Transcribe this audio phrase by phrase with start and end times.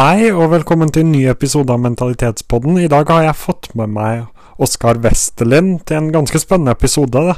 [0.00, 2.78] Hei, og velkommen til en ny episode av Mentalitetspodden.
[2.80, 4.22] I dag har jeg fått med meg
[4.56, 7.20] Oskar Westerlind til en ganske spennende episode.
[7.26, 7.34] Da.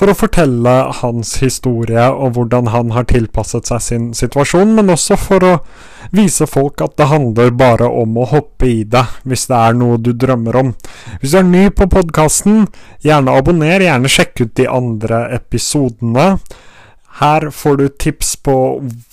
[0.00, 5.20] For å fortelle hans historie og hvordan han har tilpasset seg sin situasjon, men også
[5.20, 5.52] for å
[6.16, 10.00] vise folk at det handler bare om å hoppe i det, hvis det er noe
[10.00, 10.72] du drømmer om.
[11.20, 12.70] Hvis du er ny på podkasten,
[13.04, 16.38] gjerne abonner, gjerne sjekk ut de andre episodene.
[17.20, 18.54] Her får du tips på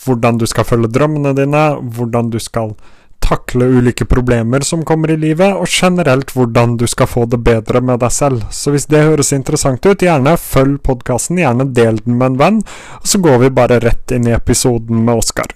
[0.05, 2.71] hvordan du skal følge drømmene dine, hvordan du skal
[3.19, 7.81] takle ulike problemer som kommer i livet, og generelt hvordan du skal få det bedre
[7.83, 8.47] med deg selv.
[8.55, 12.63] Så hvis det høres interessant ut, gjerne følg podkasten, gjerne del den med en venn,
[13.03, 15.51] og så går vi bare rett inn i episoden med Oskar.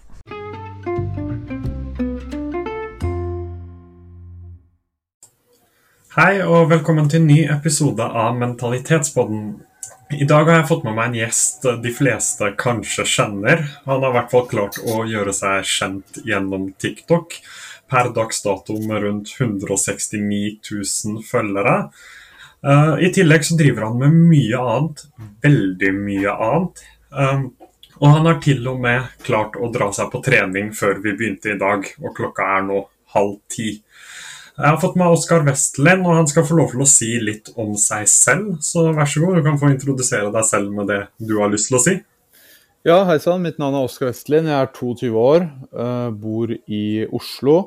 [6.19, 9.53] Hei, og velkommen til en ny episode av Mentalitetspodden.
[10.19, 13.63] I dag har jeg fått med meg en gjest de fleste kanskje kjenner.
[13.87, 17.37] Han har i hvert fall klart å gjøre seg kjent gjennom TikTok.
[17.89, 21.75] Per dags dato med rundt 169 000 følgere.
[22.63, 25.05] Uh, I tillegg så driver han med mye annet.
[25.45, 26.83] Veldig mye annet.
[27.09, 27.47] Um,
[27.99, 31.53] og han har til og med klart å dra seg på trening før vi begynte
[31.53, 32.83] i dag, og klokka er nå
[33.15, 33.77] halv ti.
[34.53, 37.49] Jeg har fått med Oskar Westlen, og han skal få lov til å si litt
[37.57, 38.59] om seg selv.
[38.61, 41.71] Så vær så god, du kan få introdusere deg selv med det du har lyst
[41.71, 41.95] til å si.
[42.85, 43.41] Ja, hei sann.
[43.41, 44.51] Mitt navn er Oskar Westlin.
[44.51, 47.57] Jeg er 22 år, uh, bor i Oslo.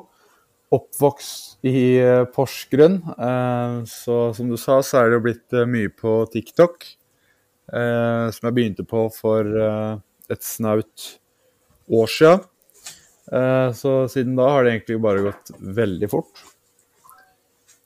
[0.71, 3.01] Oppvokst i uh, Porsgrunn.
[3.19, 6.93] Uh, så som du sa, så er det blitt mye på TikTok.
[7.67, 9.43] som jeg begynte på for
[10.31, 11.07] et snaut
[11.91, 12.37] år sia.
[13.75, 16.47] så siden da har det egentlig bare gått veldig fort.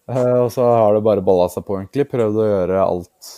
[0.09, 2.07] Eh, og så har det bare balla seg på, egentlig.
[2.11, 3.37] Prøvd å gjøre alt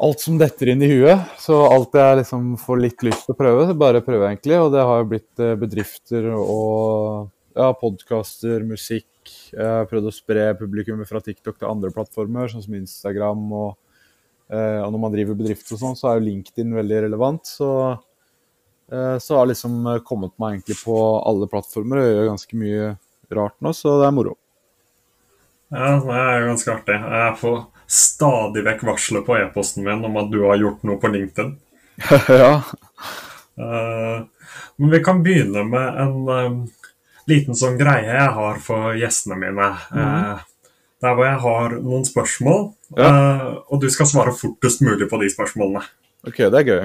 [0.00, 1.26] Alt som detter inn i huet.
[1.36, 4.56] Så alt jeg liksom får litt lyst til å prøve, bare prøve, egentlig.
[4.56, 9.10] Og det har jo blitt eh, bedrifter og ja, podkaster, musikk.
[9.52, 13.44] Jeg har prøvd å spre publikummet fra TikTok til andre plattformer, sånn som Instagram.
[13.60, 13.76] Og,
[14.48, 17.52] eh, og når man driver bedrifter og sånn, så er jo LinkedIn veldig relevant.
[17.60, 17.70] Så,
[18.88, 22.94] så har jeg liksom kommet meg egentlig på alle plattformer og gjør ganske mye
[23.36, 24.39] rart nå, så det er moro.
[25.70, 26.96] Ja, det er ganske artig.
[26.98, 27.58] Jeg får
[27.90, 31.52] stadig vekk varsler på e-posten min om at du har gjort noe på LinkedIn.
[32.42, 32.52] ja.
[33.60, 34.26] Uh,
[34.80, 36.88] men vi kan begynne med en uh,
[37.30, 39.68] liten sånn greie jeg har for gjestene mine.
[39.94, 40.00] Mm.
[40.00, 42.66] Uh, der hvor jeg har noen spørsmål,
[42.98, 43.12] ja.
[43.72, 45.80] og du skal svare fortest mulig på de spørsmålene.
[46.28, 46.82] Ok, det er gøy.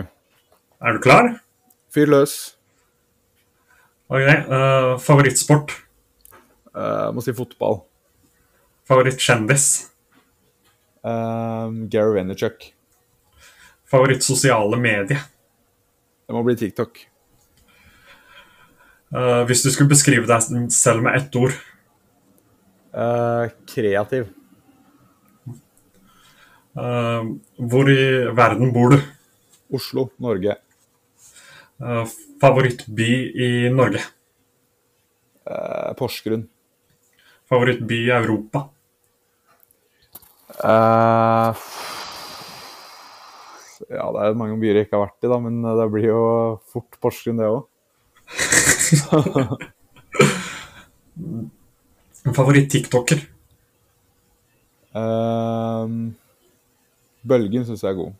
[0.87, 1.27] Er du klar?
[1.91, 2.37] Fyr løs.
[4.07, 4.23] Ok,
[5.03, 5.75] Favorittsport?
[6.71, 7.81] Jeg må si fotball.
[8.85, 9.87] Favorittkjendis?
[11.01, 12.73] Um, Gary Vaynerchuk.
[13.89, 15.17] Favorittsosiale medie?
[16.25, 16.99] Det må bli TikTok.
[19.13, 21.55] Uh, hvis du skulle beskrive deg selv med ett ord?
[22.93, 24.29] Uh, kreativ.
[26.75, 28.05] Uh, hvor i
[28.37, 28.99] verden bor du?
[29.73, 30.59] Oslo, Norge.
[32.39, 34.03] favorittby i Norge?
[35.97, 36.45] Porsgrunn.
[37.49, 38.69] Favorittby i Europa?
[40.65, 41.53] Uh,
[43.85, 46.21] ja, det er mange byer jeg ikke har vært i, da, men det blir jo
[46.73, 47.61] fort Porsgrunn, det òg.
[52.35, 53.19] Favoritt-tiktoker?
[54.95, 55.85] Uh,
[57.27, 58.13] bølgen syns jeg er god.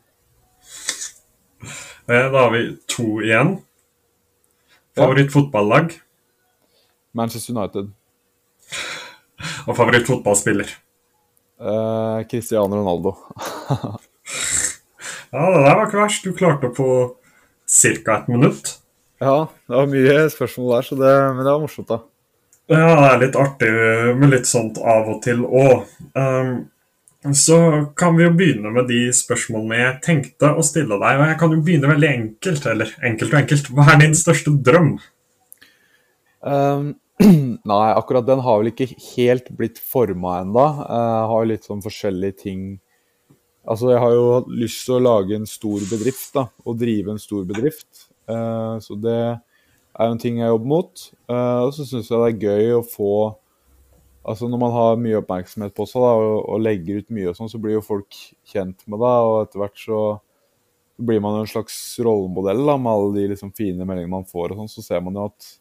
[2.06, 3.56] Eh, da har vi to igjen.
[4.94, 5.98] Favoritt-fotballag?
[7.18, 7.90] Manchester United.
[9.66, 10.85] Og favoritt-fotballspiller?
[11.62, 13.16] Uh, Cristiano Ronaldo.
[15.32, 16.26] ja, det der var ikke verst.
[16.26, 16.90] Du klarte på
[17.66, 18.18] ca.
[18.18, 18.76] et minutt.
[19.24, 22.02] Ja, det var mye spørsmål der, det, men det var morsomt, da.
[22.66, 23.70] Ja, det er litt artig
[24.18, 25.86] med litt sånt av og til òg.
[26.18, 26.66] Um,
[27.34, 27.58] så
[27.98, 31.22] kan vi jo begynne med de spørsmålene jeg tenkte å stille deg.
[31.22, 33.72] Og jeg kan jo begynne veldig enkelt, eller enkelt og enkelt.
[33.74, 34.92] Hva er din største drøm?
[36.46, 36.92] Um,
[37.72, 40.66] Nei, akkurat den har vel ikke helt blitt forma ennå.
[40.84, 42.66] Eh, har litt sånn forskjellige ting
[43.66, 44.26] Altså, jeg har jo
[44.62, 46.44] lyst til å lage en stor bedrift, da.
[46.70, 48.04] Og drive en stor bedrift.
[48.30, 51.06] Eh, så det er jo en ting jeg jobber mot.
[51.32, 53.16] Eh, og så syns jeg det er gøy å få
[54.26, 57.36] Altså når man har mye oppmerksomhet på seg da, og, og legger ut mye og
[57.38, 58.16] sånn, så blir jo folk
[58.50, 60.00] kjent med deg, og etter hvert så
[60.98, 64.64] blir man en slags rollemodell da, med alle de liksom, fine meldingene man får, og
[64.64, 65.52] sånn, så ser man jo at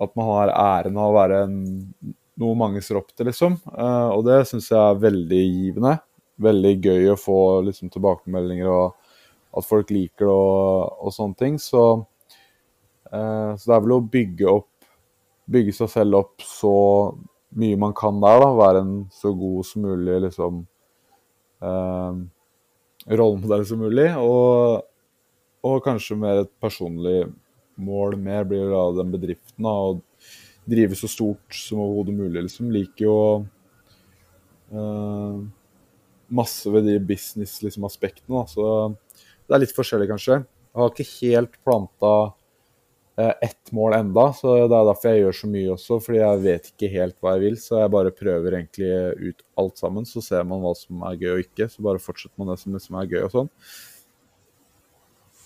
[0.00, 1.58] at man har æren av å være en,
[2.40, 3.58] noe mange ser opp til, liksom.
[3.68, 5.96] Uh, og det syns jeg er veldig givende.
[6.40, 8.96] Veldig gøy å få liksom, tilbakemeldinger og
[9.58, 11.60] at folk liker det og, og sånne ting.
[11.60, 11.84] Så,
[13.12, 14.68] uh, så, det er vel å bygge opp
[15.50, 16.74] bygge seg selv opp så
[17.58, 18.50] mye man kan der, da.
[18.58, 20.62] Være en så god som mulig, liksom
[21.64, 22.20] uh,
[23.10, 24.08] rollemodell som mulig.
[24.20, 24.84] Og,
[25.66, 27.24] og kanskje mer et personlig
[27.80, 29.66] mål mer blir da den bedriften.
[29.66, 30.04] da, og
[30.70, 32.42] drive så stort som overhodet mulig.
[32.46, 32.70] liksom.
[32.72, 33.16] Liker jo
[34.74, 35.40] uh,
[36.30, 38.44] masse ved de business-aspektene.
[38.44, 40.42] Liksom, så det er litt forskjellig, kanskje.
[40.70, 45.38] Jeg har ikke helt planta uh, ett mål enda, så det er derfor jeg gjør
[45.40, 46.00] så mye også.
[46.06, 49.80] Fordi jeg vet ikke helt hva jeg vil, så jeg bare prøver egentlig ut alt
[49.82, 50.08] sammen.
[50.08, 51.70] Så ser man hva som er gøy og ikke.
[51.72, 53.50] Så bare fortsetter man det som liksom er gøy og sånn.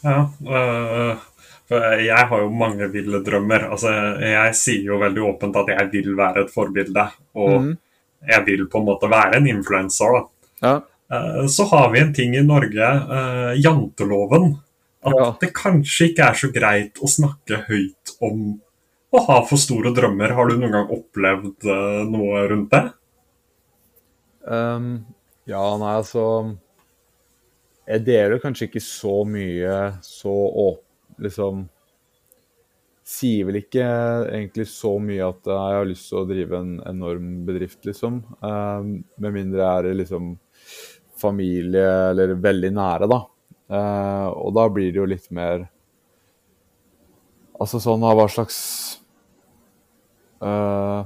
[0.05, 1.23] Ja, øh,
[2.05, 3.71] jeg har jo mange ville drømmer.
[3.73, 7.07] Altså, jeg sier jo veldig åpent at jeg vil være et forbilde.
[7.41, 7.71] Og mm.
[8.29, 10.27] jeg vil på en måte være en influenser.
[10.63, 10.75] Ja.
[11.13, 14.55] Uh, så har vi en ting i Norge, uh, janteloven.
[15.05, 15.31] At ja.
[15.41, 18.45] det kanskje ikke er så greit å snakke høyt om
[19.15, 20.33] å ha for store drømmer.
[20.37, 22.85] Har du noen gang opplevd uh, noe rundt det?
[24.45, 24.89] Um,
[25.49, 26.25] ja, nei, altså
[27.85, 30.91] Jeg deler kanskje ikke så mye så åpent
[31.23, 31.69] liksom
[33.05, 33.85] Sier vel ikke
[34.33, 38.23] egentlig så mye at jeg har lyst til å drive en enorm bedrift, liksom.
[38.41, 40.31] Um, med mindre jeg er liksom
[41.21, 41.83] familie
[42.15, 43.19] eller veldig nære, da.
[43.69, 45.67] Uh, og da blir det jo litt mer
[47.55, 48.57] Altså sånn av hva slags
[50.43, 51.05] uh,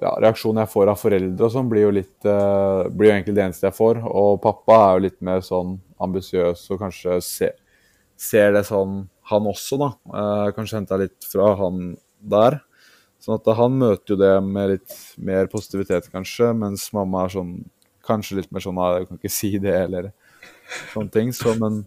[0.00, 3.36] ja, reaksjon jeg får av foreldre og sånn, blir jo litt uh, blir jo egentlig
[3.36, 4.00] det eneste jeg får.
[4.08, 7.50] Og pappa er jo litt mer sånn ambisiøs og kanskje se,
[8.18, 9.90] ser det sånn han også, da.
[10.08, 12.60] Eh, kanskje henta litt fra han der.
[13.22, 17.52] Sånn at han møter jo det med litt mer positivitet, kanskje, mens mamma er sånn
[18.08, 20.12] kanskje litt mer sånn Nei, jeg kan ikke si det, eller
[20.94, 21.32] sånne ting.
[21.36, 21.82] Så, men,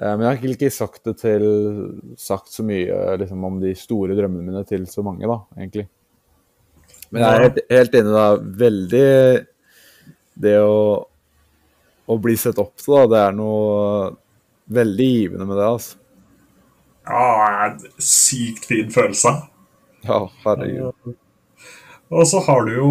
[0.00, 1.46] eh, men, jeg har ikke sagt det til
[2.18, 5.86] Sagt så mye liksom, om de store drømmene mine til så mange, da, egentlig.
[7.12, 8.26] Men jeg er helt, helt enig, da.
[8.64, 9.06] Veldig
[10.38, 10.74] Det å,
[12.08, 14.12] å bli sett opp til, da, det er noe
[14.72, 15.98] veldig givende med det, altså.
[17.08, 19.32] Ja, en sykt fin følelse.
[20.04, 21.14] Ja, herregud.
[22.08, 22.90] Og så har du jo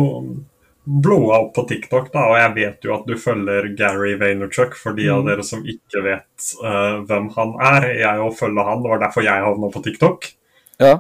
[0.88, 4.96] blowa opp på TikTok, da, og jeg vet jo at du følger Gary Vaynerchuk, for
[4.98, 5.30] de av mm.
[5.30, 7.90] dere som ikke vet uh, hvem han er.
[8.00, 10.30] Jeg òg følger han, det var derfor jeg havna på TikTok.
[10.82, 10.94] Ja.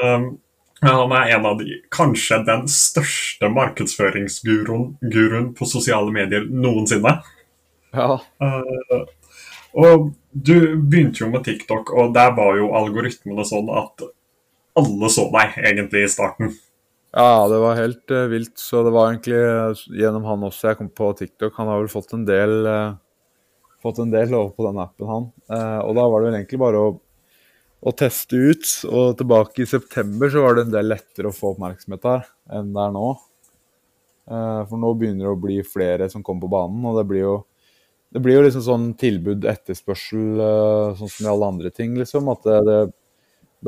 [0.00, 0.38] Um,
[0.80, 7.18] han er en av de, kanskje den største markedsføringsguruen på sosiale medier noensinne.
[7.96, 8.20] Ja.
[8.42, 9.04] Uh,
[9.74, 14.08] og du begynte jo med TikTok, og der var jo algoritmene sånn at
[14.78, 16.52] alle så deg egentlig i starten.
[17.10, 18.56] Ja, det var helt uh, vilt.
[18.58, 21.54] Så det var egentlig uh, gjennom han også jeg kom på TikTok.
[21.58, 22.98] Han har vel fått en del uh,
[23.82, 25.26] fått en del over på den appen, han.
[25.80, 26.88] og da var det vel egentlig bare å,
[27.80, 28.66] å, teste ut.
[28.92, 32.74] Og tilbake i september så var det en del lettere å få oppmerksomhet her enn
[32.74, 33.06] det er nå.
[34.68, 37.32] for nå begynner det å bli flere som kommer på banen, og det blir jo
[38.10, 42.30] det blir jo liksom sånn tilbud-etterspørsel, eh, sånn som i alle andre ting, liksom.
[42.32, 42.78] At det, det,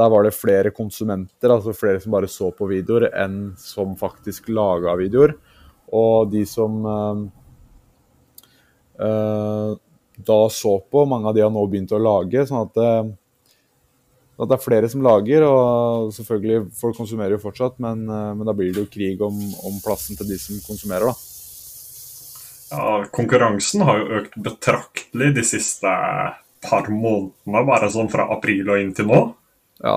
[0.03, 4.51] der var det flere konsumenter, altså flere som bare så på videoer, enn som faktisk
[4.51, 5.37] laga videoer.
[5.95, 7.25] Og de som øh,
[9.07, 9.73] øh,
[10.27, 12.47] da så på, mange av de har nå begynt å lage.
[12.49, 12.93] sånn at det,
[14.43, 18.57] at det er flere som lager, og selvfølgelig, folk konsumerer jo fortsatt, men, men da
[18.57, 21.32] blir det jo krig om, om plassen til de som konsumerer, da.
[22.73, 25.93] Ja, konkurransen har jo økt betraktelig de siste
[26.63, 29.23] par månedene, bare sånn fra april og inn til nå.
[29.83, 29.97] Ja.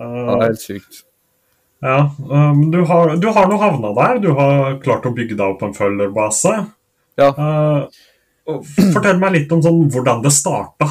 [0.00, 1.04] Det er helt sykt.
[1.84, 4.18] Ja, um, du, har, du har nå havna der.
[4.24, 6.54] Du har klart å bygge deg opp en følgerbase.
[7.20, 7.30] Ja.
[7.36, 8.58] Uh,
[8.94, 10.88] fortell meg litt om sånn, hvordan det starta.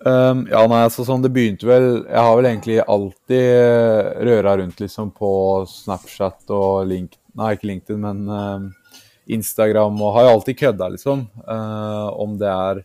[0.00, 4.78] Um, ja, nei, altså sånn, det begynte vel Jeg har vel egentlig alltid røra rundt
[4.80, 5.32] liksom på
[5.68, 7.18] Snapchat og Link...
[7.36, 8.64] Nei, ikke LinkedIn, men um,
[9.36, 11.26] Instagram og har jo alltid kødda, liksom.
[11.46, 12.82] Uh, om det er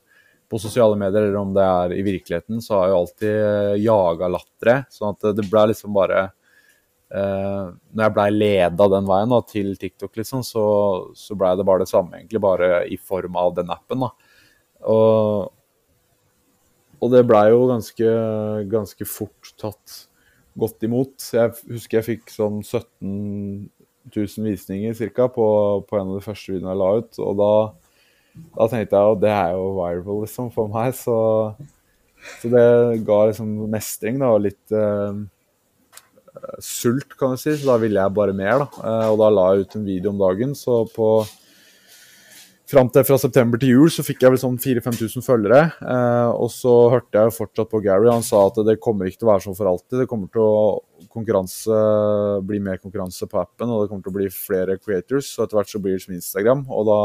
[0.52, 4.32] på sosiale medier eller om det er i virkeligheten, så har jeg jo alltid jaga
[4.32, 4.78] lattere.
[4.94, 9.74] Sånn at det ble liksom bare uh, Når jeg blei leda den veien da, til
[9.82, 10.66] TikTok, liksom, så,
[11.18, 12.44] så blei det bare det samme, egentlig.
[12.46, 14.06] Bare i form av den appen.
[14.06, 14.12] da.
[14.86, 15.54] Og,
[17.02, 18.12] og det blei jo ganske,
[18.72, 20.04] ganske fort tatt
[20.56, 21.20] godt imot.
[21.36, 23.68] Jeg husker jeg fikk sånn 17
[24.12, 25.48] 1000 visninger cirka, På,
[25.88, 27.22] på, en av de første videoene jeg la ut.
[27.26, 27.54] Og da,
[28.58, 30.94] da tenkte jeg at det er jo viral liksom, for meg.
[30.98, 31.18] Så,
[32.42, 32.68] så det
[33.08, 35.24] ga liksom mestring da, og litt uh,
[36.60, 37.56] sult, kan du si.
[37.56, 38.66] Så da ville jeg bare mer.
[38.66, 38.70] da.
[38.84, 40.56] Uh, og da la jeg ut en video om dagen.
[40.58, 41.10] Så på
[42.66, 45.68] Fram til fra september til jul så fikk jeg vel sånn 4000-5000 følgere.
[45.86, 48.10] Eh, og så hørte jeg jo fortsatt på Gary.
[48.10, 50.00] Han sa at det kommer ikke til å være sånn for alltid.
[50.02, 50.82] Det kommer til å
[52.42, 55.30] bli mer konkurranse på appen, og det kommer til å bli flere creators.
[55.38, 56.66] Og etter hvert så blir det som Instagram.
[56.74, 56.98] Og da,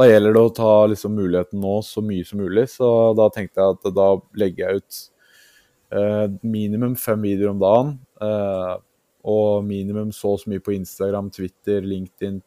[0.00, 2.64] da gjelder det å ta liksom muligheten nå så mye som mulig.
[2.78, 2.88] Så
[3.18, 4.10] da tenkte jeg at da
[4.40, 4.92] legger jeg ut
[5.92, 7.98] eh, minimum fem videoer om dagen.
[8.24, 8.74] Eh,
[9.28, 12.40] og minimum så og så mye på Instagram, Twitter, LinkedIn,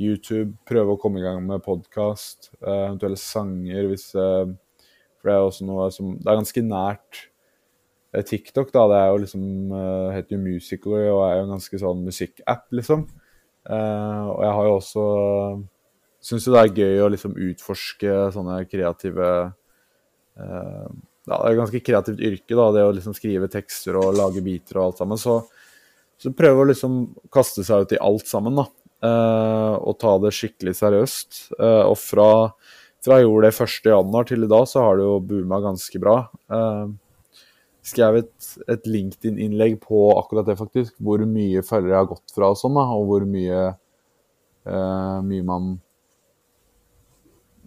[0.00, 0.54] YouTube.
[0.68, 4.52] Prøve å komme i gang med podkast, eh, eventuelle sanger hvis eh,
[5.20, 7.20] For det er også noe som Det er ganske nært
[8.14, 8.86] eh, TikTok, da.
[8.90, 9.44] Det er jo liksom
[10.16, 13.04] heter jo Musically og er jo en ganske sånn musikkapp, liksom.
[13.70, 15.04] og jeg har jo også
[16.20, 19.28] Syns jo det er gøy å liksom utforske sånne kreative
[20.36, 24.42] ja, det er et ganske kreativt yrke, da, det å liksom skrive tekster og lage
[24.44, 25.20] biter og alt sammen.
[25.20, 25.36] Så,
[26.20, 27.00] så prøve å liksom
[27.32, 28.66] kaste seg ut i alt sammen, da.
[29.00, 31.38] Uh, og ta det skikkelig seriøst.
[31.56, 32.30] Uh, og fra,
[33.00, 36.16] fra, jeg gjorde det 1.1 til i dag, så har det jo booma ganske bra.
[36.52, 36.92] Uh,
[37.86, 40.98] skrev et, et LinkedIn-innlegg på akkurat det, faktisk.
[41.00, 43.62] Hvor mye følgere jeg har gått fra og sånn, da, og hvor mye,
[45.24, 45.70] mye man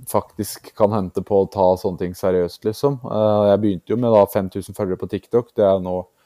[0.07, 2.99] faktisk kan hente på å ta sånne ting seriøst, liksom.
[3.49, 5.49] jeg begynte jo med da 5000 følgere på TikTok.
[5.57, 6.21] Det er nå Eh,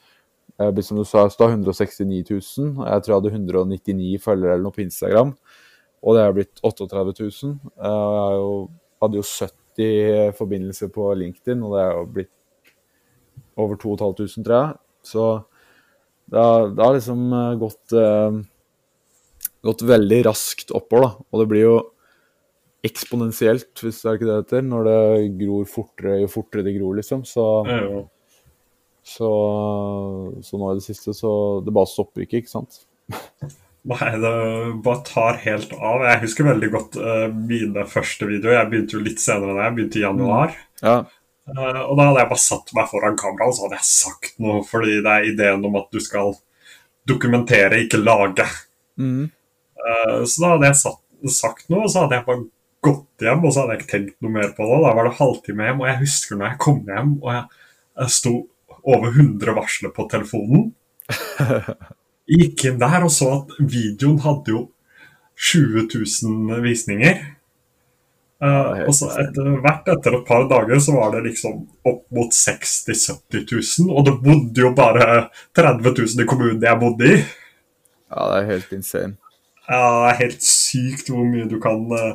[0.58, 2.40] som du sa i stad, 169 000.
[2.82, 5.34] Jeg tror jeg hadde 199 følgere eller noe på Instagram.
[6.02, 7.54] Og det er blitt 38 000.
[7.78, 8.50] Jeg jo,
[9.02, 12.34] hadde jo 70 forbindelser på LinkedIn, og det er jo blitt
[13.58, 14.78] over 2500, tror jeg.
[15.06, 15.26] Så
[16.28, 18.40] det har, det har liksom eh, gått, eh,
[19.70, 21.28] gått veldig raskt oppover, da.
[21.30, 21.78] Og det blir jo
[22.86, 25.00] eksponentielt, hvis det er ikke det det heter, når det
[25.40, 27.24] gror fortere jo fortere det gror, liksom.
[27.26, 28.04] Så ja, ja.
[29.08, 29.30] Så,
[30.44, 31.30] så, nå i det siste så
[31.64, 32.82] Det bare stopper ikke, ikke sant?
[33.88, 34.32] Nei, det
[34.84, 36.02] bare tar helt av.
[36.04, 38.58] Jeg husker veldig godt uh, mine første videoer.
[38.58, 40.52] Jeg begynte jo litt senere enn jeg begynte i januar.
[40.52, 40.82] Mm.
[40.82, 40.96] Ja.
[41.48, 44.34] Uh, og da hadde jeg bare satt meg foran kamera og så hadde jeg sagt
[44.44, 46.34] noe, fordi det er ideen om at du skal
[47.08, 48.44] dokumentere, ikke lage.
[49.00, 49.30] Mm.
[49.78, 51.02] Uh, så da hadde jeg satt,
[51.38, 52.44] sagt noe, og så hadde jeg bare
[52.84, 54.82] gått hjem, og så hadde jeg ikke tenkt noe mer på det.
[54.84, 57.64] Da var det halvtime hjem, og jeg husker når jeg kom hjem og jeg,
[58.02, 58.34] jeg sto
[58.88, 60.70] over 100 varsler på telefonen.
[62.38, 64.62] Gikk inn der og så at videoen hadde jo
[65.38, 67.20] 20 000 visninger.
[68.38, 71.56] Uh, og så etter hvert etter et par dager så var det liksom
[71.90, 72.92] opp mot 60
[73.32, 73.48] 000-70
[73.82, 73.88] 000.
[73.90, 75.08] Og det bodde jo bare
[75.58, 77.16] 30 000 i kommunen jeg bodde i.
[78.08, 79.18] Ja, det er helt insane.
[79.68, 82.14] Ja, det er helt sykt hvor mye du kan uh,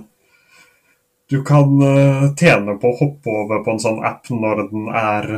[1.30, 5.30] Du kan uh, tjene på å hoppe over på en sånn app når den er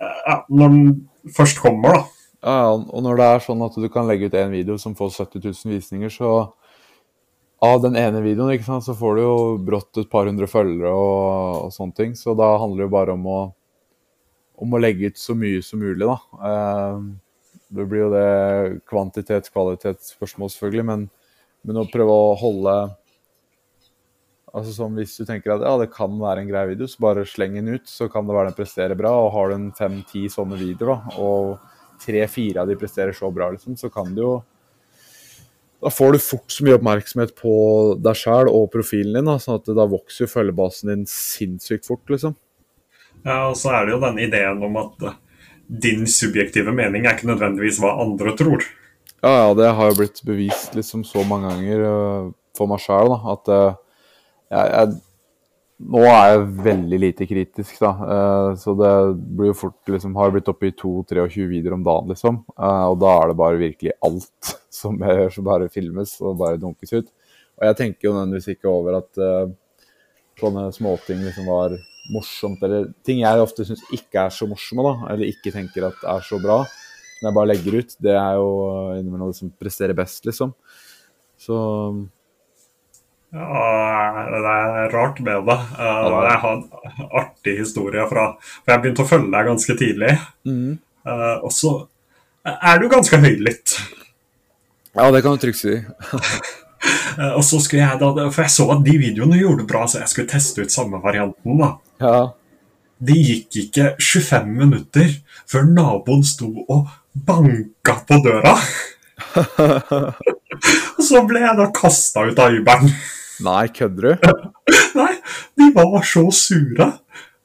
[0.00, 2.04] ja, når den først kommer, da.
[2.46, 5.14] Ja, og når det er sånn at du kan legge ut én video som får
[5.16, 6.32] 70 000 visninger, så
[7.64, 9.36] av den ene videoen ikke sant, så får du jo
[9.66, 12.12] brått et par hundre følgere og, og sånne ting.
[12.18, 13.38] Så da handler det jo bare om å,
[14.60, 16.18] om å legge ut så mye som mulig, da.
[16.50, 17.00] Eh,
[17.76, 18.28] det blir jo det
[18.92, 21.08] kvantitet-kvalitetsspørsmål, selvfølgelig, men,
[21.66, 22.76] men å prøve å holde
[24.54, 27.26] Altså som Hvis du tenker at ja, det kan være en grei video, så bare
[27.28, 27.88] sleng den ut.
[27.90, 29.10] Så kan det være den presterer bra.
[29.24, 31.56] Og har du en fem-ti sånne videoer, da, og
[32.02, 34.34] tre-fire av de presterer så bra, liksom, så kan du jo
[35.76, 37.52] Da får du fort så mye oppmerksomhet på
[38.00, 42.02] deg sjæl og profilen din, da, sånn at da vokser jo følgebasen din sinnssykt fort,
[42.08, 42.32] liksom.
[43.26, 45.18] Ja, og så er det jo denne ideen om at eh,
[45.84, 48.64] din subjektive mening er ikke nødvendigvis hva andre tror.
[49.20, 53.12] Ja, ja, det har jo blitt bevist liksom så mange ganger uh, for meg sjæl
[53.16, 53.76] at uh,
[54.52, 54.94] jeg, jeg,
[55.92, 57.90] nå er jeg veldig lite kritisk, da.
[58.00, 58.92] Uh, så det
[59.36, 62.40] blir jo fort liksom, Har blitt oppe i 22-23 videoer om dagen, liksom.
[62.56, 66.40] Uh, og da er det bare virkelig alt som jeg gjør, som bare filmes og
[66.40, 67.12] bare dunkes ut.
[67.56, 69.52] Og jeg tenker jo nødvendigvis ikke over at uh,
[70.40, 71.76] sånne småting liksom var
[72.12, 76.04] morsomt, eller ting jeg ofte syns ikke er så morsomme, da, eller ikke tenker at
[76.06, 76.60] er så bra,
[77.16, 78.50] når jeg bare legger ut, det er jo
[78.94, 80.52] innimellom det som presterer best, liksom.
[81.40, 81.56] Så
[83.34, 85.56] ja, det er rart med det.
[85.78, 86.64] Jeg har en
[87.20, 90.12] artig historie fra For jeg begynte å følge deg ganske tidlig.
[90.46, 90.78] Mm.
[91.06, 91.74] Uh, og så
[92.46, 93.76] er du ganske høylytt.
[94.96, 95.76] Ja, det kan du trygt si.
[95.76, 100.00] uh, og så skulle jeg da For jeg så at de videoene gjorde bra, så
[100.04, 101.60] jeg skulle teste ut samme varianten.
[101.60, 101.72] da.
[102.02, 102.18] Ja.
[102.96, 105.10] Det gikk ikke 25 minutter
[105.50, 106.86] før naboen sto og
[107.26, 108.54] banka på døra.
[110.96, 112.92] Og så ble jeg da kasta ut av hybelen.
[113.46, 114.30] Nei, kødder du?
[115.00, 115.12] Nei,
[115.60, 116.92] de var så sure.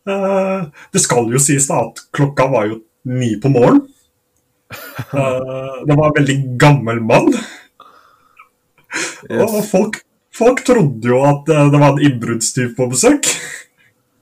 [0.08, 3.88] Uh, det skal jo sies da at klokka var jo ni på morgenen.
[5.12, 7.26] Uh, det var en veldig gammel mann.
[9.28, 9.42] Yes.
[9.44, 9.98] Og folk
[10.32, 13.28] Folk trodde jo at eh, det var en innbruddstyv på besøk.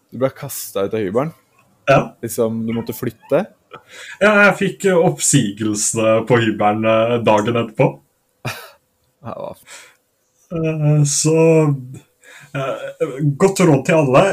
[0.09, 1.31] Du ble kasta ut av hybelen?
[1.89, 1.99] Ja.
[2.23, 3.43] Liksom, du måtte flytte?
[4.23, 7.89] Ja jeg fikk oppsigelsene på hybelen eh, dagen etterpå.
[10.49, 11.35] Eh, Så
[12.55, 14.23] eh, godt råd til alle.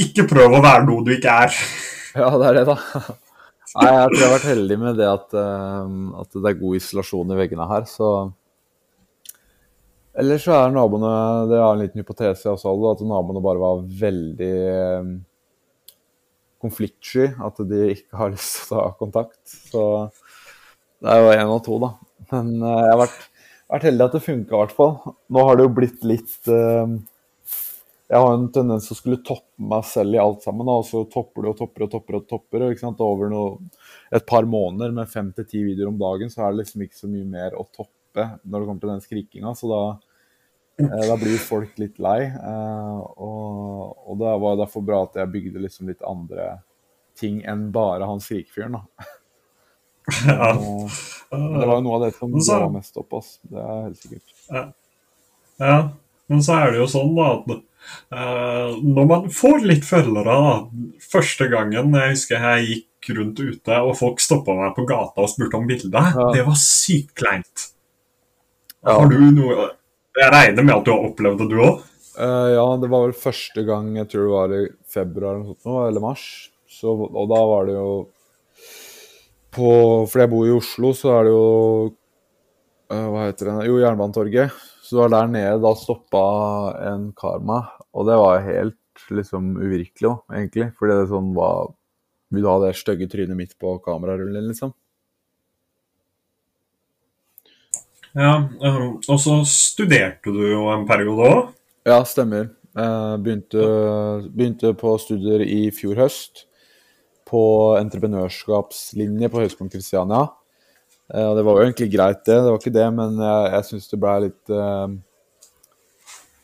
[0.00, 1.58] Ikke prøv å være noe du ikke er.
[2.18, 2.74] Ja, det er det, da.
[3.76, 5.90] Nei, jeg tror jeg har vært heldig med det at, eh,
[6.24, 8.08] at det er god isolasjon i veggene her, så
[10.18, 11.10] Ellers så er naboene
[11.46, 15.12] Det er en liten hypotese jeg også hadde, at naboene bare var veldig eh,
[16.62, 17.30] konfliktsky.
[17.44, 19.40] At de ikke har lyst til å ta kontakt.
[19.72, 19.84] Så
[21.02, 21.92] det er jo én og to, da.
[22.32, 23.20] Men eh, jeg har vært,
[23.74, 24.98] vært heldig at det funka, i hvert fall.
[25.34, 26.98] Nå har det jo blitt litt eh,
[28.08, 30.68] jeg har en tendens til å skulle toppe meg selv i alt sammen.
[30.72, 32.16] Og så topper du og topper og topper.
[32.16, 33.02] og topper, ikke sant?
[33.04, 33.58] Over noe,
[34.14, 37.00] et par måneder med fem til ti videoer om dagen, så er det liksom ikke
[37.02, 39.52] så mye mer å toppe når det kommer til den skrikinga.
[39.58, 39.82] Så da,
[40.78, 42.22] da blir folk litt lei.
[42.30, 46.60] Eh, og, og det var derfor bra at jeg bygde liksom litt andre
[47.18, 48.78] ting enn bare han skrikefyren.
[48.78, 49.06] da.
[50.24, 50.54] Ja.
[51.28, 53.34] Det var jo noe av det som så- var mest opp oss.
[53.44, 54.30] Det er helt sikkert.
[55.60, 55.74] Ja,
[56.30, 60.54] men så er det jo sånn da at uh, når man får litt følgere da,
[61.12, 65.28] Første gangen jeg husker jeg gikk rundt ute, og folk stoppa meg på gata og
[65.34, 66.30] spurte om bilde, Ja.
[66.32, 67.68] det var sykt kleint.
[68.80, 68.94] Ja.
[69.02, 69.68] Har du noe
[70.18, 71.82] Jeg regner med at du har opplevd det, du òg?
[72.18, 75.42] Uh, ja, det var vel første gang, jeg tror det var i februar
[75.86, 76.24] eller, mars.
[76.66, 77.92] Så, og da var det jo
[79.54, 79.68] på
[80.10, 81.46] For jeg bor i Oslo, så er det jo
[82.92, 83.68] uh, Hva heter det?
[83.70, 84.58] Jo, Jernbanetorget.
[84.84, 86.24] Så det var der nede da stoppa
[86.90, 87.70] en kar meg.
[87.94, 90.70] Og det var helt liksom uvirkelig, egentlig.
[90.78, 91.72] Fordi det sånn var
[92.34, 94.74] Vil du ha det stygge trynet mitt på kamerarullen, liksom?
[98.16, 101.40] Ja, eh, og så studerte du jo en periode òg.
[101.88, 102.50] Ja, stemmer.
[102.78, 103.64] Eh, begynte,
[104.32, 106.46] begynte på studier i fjor høst.
[107.28, 110.28] På entreprenørskapslinje på Høgskolen Kristiania.
[111.12, 112.38] Eh, det var jo egentlig greit, det.
[112.38, 114.56] Det var ikke det, men jeg, jeg syns det ble litt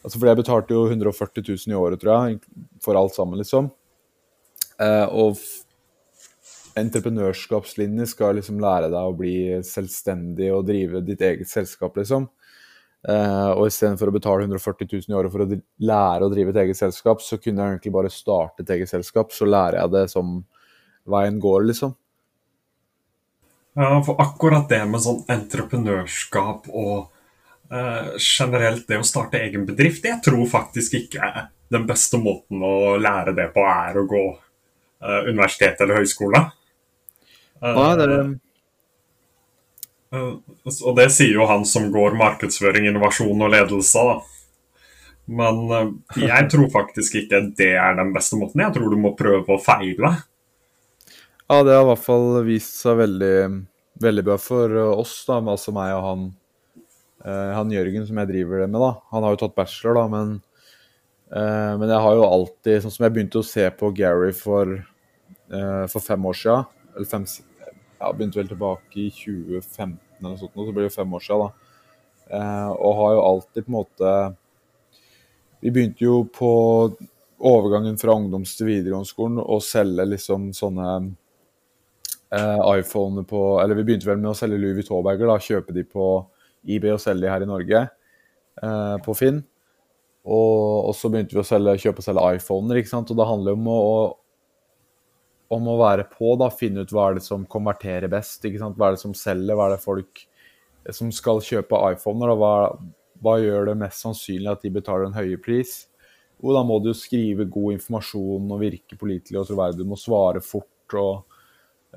[0.04, 2.34] Altså, fordi jeg betalte jo 140 000 i året, tror jeg,
[2.84, 3.70] for alt sammen, liksom.
[5.16, 5.38] Og
[6.78, 12.28] entreprenørskapslinje skal liksom lære deg å bli selvstendig og drive ditt eget selskap, liksom.
[13.04, 15.48] Uh, og istedenfor å betale 140 000 i året for å
[15.84, 19.34] lære å drive et eget selskap, så kunne jeg egentlig bare starte et eget selskap.
[19.36, 20.38] Så lærer jeg det som
[21.12, 21.92] veien går, liksom.
[23.76, 27.10] Ja, for akkurat det med sånn entreprenørskap og
[27.74, 32.94] uh, generelt det å starte egen bedrift, jeg tror faktisk ikke den beste måten å
[33.02, 36.44] lære det på er å gå uh, universitet eller høyskole.
[37.64, 38.26] Eh, Nei, det er,
[40.12, 40.34] eh,
[40.84, 44.20] og det sier jo han som går markedsføring, innovasjon og ledelse, da.
[45.40, 45.90] Men eh,
[46.28, 48.60] jeg tror faktisk ikke det er den beste måten.
[48.60, 50.10] Jeg tror du må prøve å feile.
[51.48, 53.36] ja, det har i hvert fall vist seg veldig,
[54.04, 56.26] veldig bra for oss, da, altså meg og han,
[57.24, 58.80] eh, han Jørgen som jeg driver det med.
[58.84, 58.92] da.
[59.16, 60.36] Han har jo tatt bachelor, da, men,
[61.32, 64.76] eh, men jeg har jo alltid Sånn som jeg begynte å se på Gary for,
[65.52, 66.66] eh, for fem år siden.
[66.94, 67.24] Eller fem,
[68.04, 71.48] ja, begynte vel tilbake i 2015 eller noe sånt, så blir det fem år siden.
[71.48, 71.74] da.
[72.30, 74.10] Eh, og har jo alltid på en måte
[75.60, 76.52] Vi begynte jo på
[77.44, 80.88] overgangen fra ungdoms til videregående skolen å selge liksom sånne
[82.32, 85.36] eh, iPhone på Eller vi begynte vel med å selge Louis Vuitton-bager, da.
[85.40, 86.08] Kjøpe de på
[86.64, 87.84] eBay og selge de her i Norge.
[88.62, 89.42] Eh, på Finn.
[90.24, 93.10] Og, og så begynte vi å selge, kjøpe og selge iPhoner, ikke sant.
[93.12, 93.80] Og det handler jo om å,
[95.56, 96.50] om å være på, da.
[96.52, 98.44] Finne ut hva er det som konverterer best.
[98.44, 99.56] Hva er det som selger?
[99.56, 100.24] Hva er det folk
[100.92, 102.34] som skal kjøpe iPhoner?
[102.34, 102.54] og Hva,
[103.24, 105.84] hva gjør det mest sannsynlig at de betaler en høyere pris?
[106.42, 109.80] Jo, da må du skrive god informasjon og virke pålitelig og troverdig.
[109.80, 111.38] Du må svare fort og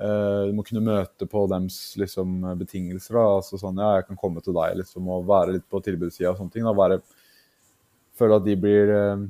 [0.00, 3.18] uh, du må kunne møte på dems liksom, betingelser.
[3.18, 3.24] Da.
[3.40, 6.40] Altså sånn, ja, jeg kan komme til deg liksom, og være litt på tilbudssida og
[6.40, 6.64] sånne ting.
[6.64, 7.00] Da.
[8.18, 9.26] Føle at de blir eh,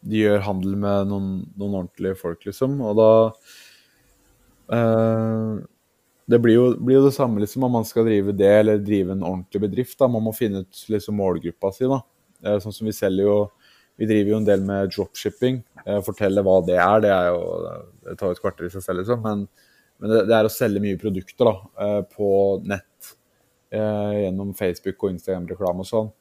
[0.00, 2.76] De gjør handel med noen, noen ordentlige folk, liksom.
[2.86, 3.10] Og da
[4.76, 5.58] eh,
[6.28, 9.14] det blir jo, blir jo det samme liksom, om man skal drive det eller drive
[9.14, 9.96] en ordentlig bedrift.
[9.98, 11.88] da, Man må finne ut liksom, målgruppa si.
[11.88, 12.02] da.
[12.44, 13.38] Eh, Sånn som Vi selger jo,
[13.98, 15.62] vi driver jo en del med dropshipping.
[15.86, 17.40] Eh, Fortelle hva det er, det er jo,
[18.04, 19.24] det tar jo et kvarter i seg selv, liksom.
[19.24, 19.46] Men,
[19.98, 21.56] men det, det er å selge mye produkter da,
[21.86, 22.28] eh, på
[22.68, 23.14] nett
[23.72, 26.12] eh, gjennom Facebook og Instagram-reklame og sånn.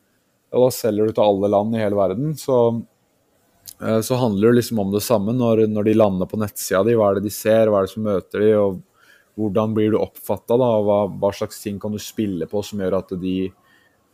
[0.55, 2.31] Og da selger du til alle land i hele verden.
[2.39, 2.55] Så,
[4.01, 6.95] så handler det liksom om det samme når, når de lander på nettsida di.
[6.97, 8.79] Hva er det de ser, hva er det som møter de, og
[9.37, 10.57] hvordan blir du oppfatta?
[10.57, 13.35] Hva, hva slags ting kan du spille på som gjør at de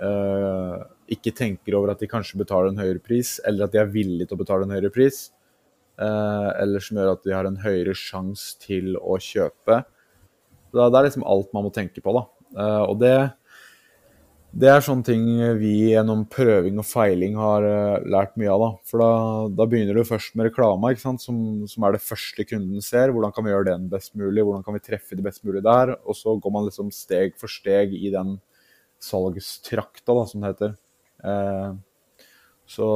[0.04, 0.82] eh,
[1.15, 4.28] ikke tenker over at de kanskje betaler en høyere pris, eller at de er villige
[4.28, 5.30] til å betale en høyere pris.
[5.99, 9.84] eh, eller som gjør at de har en høyere sjanse til å kjøpe.
[10.73, 12.23] Det, det er liksom alt man må tenke på, da.
[12.58, 13.15] Eh, og det,
[14.54, 15.24] det er sånne ting
[15.58, 18.62] vi gjennom prøving og feiling har uh, lært mye av.
[18.62, 19.13] Da For da,
[19.58, 20.54] da begynner du først med
[21.02, 21.24] sant?
[21.24, 23.10] Som, som er det første kunden ser.
[23.10, 24.44] Hvordan kan vi gjøre den best mulig?
[24.44, 25.96] Hvordan kan vi treffe de best mulig der?
[26.06, 28.38] Og så går man liksom steg for steg i den
[29.02, 30.78] salgstrakta, da, som det heter.
[31.24, 31.74] Eh,
[32.70, 32.88] så,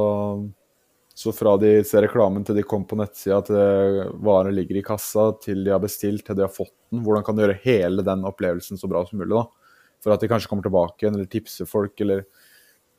[1.14, 5.30] så fra de ser reklamen til de kommer på nettsida, til varen ligger i kassa,
[5.42, 7.02] til de har bestilt, til de har fått den.
[7.04, 9.34] Hvordan kan du gjøre hele den opplevelsen så bra som mulig?
[9.36, 9.46] da?
[10.08, 12.24] For at de kanskje kommer tilbake igjen, eller tipser folk, eller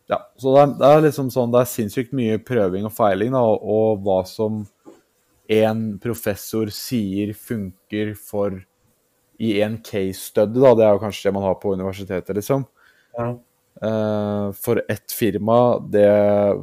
[0.10, 0.24] Ja.
[0.42, 3.44] Så det er, det er liksom sånn, det er sinnssykt mye prøving og feiling, da,
[3.46, 4.64] og, og hva som
[5.50, 8.58] en professor sier funker for
[9.42, 10.74] i en case study, da.
[10.78, 12.66] Det er jo kanskje det man har på universitetet, liksom.
[13.18, 13.30] Ja.
[13.80, 16.10] Uh, for ett firma, det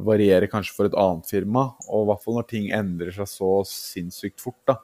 [0.05, 1.71] varierer kanskje for et annet firma.
[1.89, 4.77] Og i hvert fall når ting endrer seg så sinnssykt fort, da.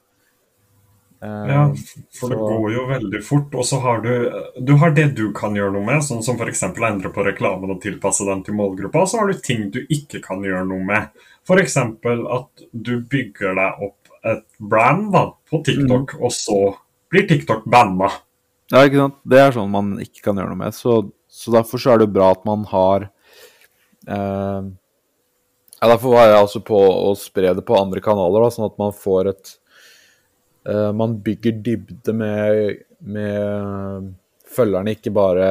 [1.23, 1.73] Eh, Ja,
[2.19, 3.53] for det går jo veldig fort.
[3.55, 4.11] Og så har du,
[4.59, 6.63] du har det du kan gjøre noe med, sånn som f.eks.
[6.67, 9.05] endre på reklamen og tilpasse den til målgruppa.
[9.05, 11.25] Og så har du ting du ikke kan gjøre noe med.
[11.47, 11.77] F.eks.
[11.77, 16.59] at du bygger deg opp et brand da, på TikTok, og så
[17.11, 18.11] blir TikTok banna.
[18.71, 19.17] Ja, ikke sant.
[19.27, 20.75] Det er sånn man ikke kan gjøre noe med.
[20.75, 23.09] Så, så derfor så er det bra at man har
[24.07, 24.61] eh,
[25.83, 28.79] ja, Derfor var jeg altså på å spre det på andre kanaler, da, sånn at
[28.79, 29.57] man får et
[30.63, 34.05] Man bygger dybde med, med
[34.47, 35.47] følgerne, ikke bare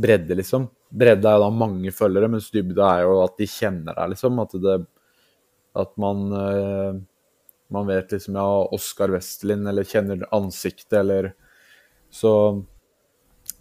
[0.00, 0.64] bredde, liksom.
[0.88, 4.40] Bredde er jo da mange følgere, mens dybde er jo at de kjenner deg, liksom.
[4.40, 4.78] At, det,
[5.84, 7.00] at man eh,
[7.70, 11.32] man vet liksom ja, Oskar Westelin, eller kjenner ansiktet, eller
[12.10, 12.32] så,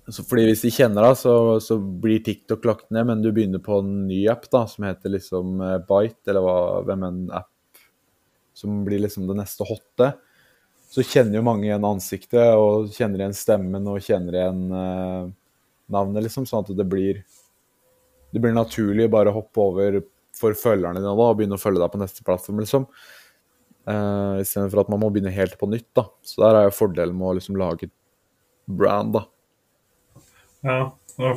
[0.08, 3.62] så Fordi hvis de kjenner deg, så, så blir TikTok lagt ned, men du begynner
[3.62, 7.84] på en ny app da, som heter liksom eh, Bite, eller hva, hvem en app
[8.58, 10.10] som blir liksom det neste hotte.
[10.90, 15.28] Så kjenner jo mange igjen ansiktet, og kjenner igjen stemmen og kjenner igjen eh,
[15.94, 17.22] navnet, liksom, sånn at det blir
[18.30, 20.02] det blir naturlig bare å hoppe over
[20.38, 22.86] for følgerne dine da, og begynne å følge deg på neste plattform, liksom.
[23.90, 25.90] Uh, Istedenfor at man må begynne helt på nytt.
[25.98, 26.06] da.
[26.22, 27.96] Så der er jo fordelen med å liksom lage et
[28.70, 29.26] brand, da.
[30.62, 30.80] Ja,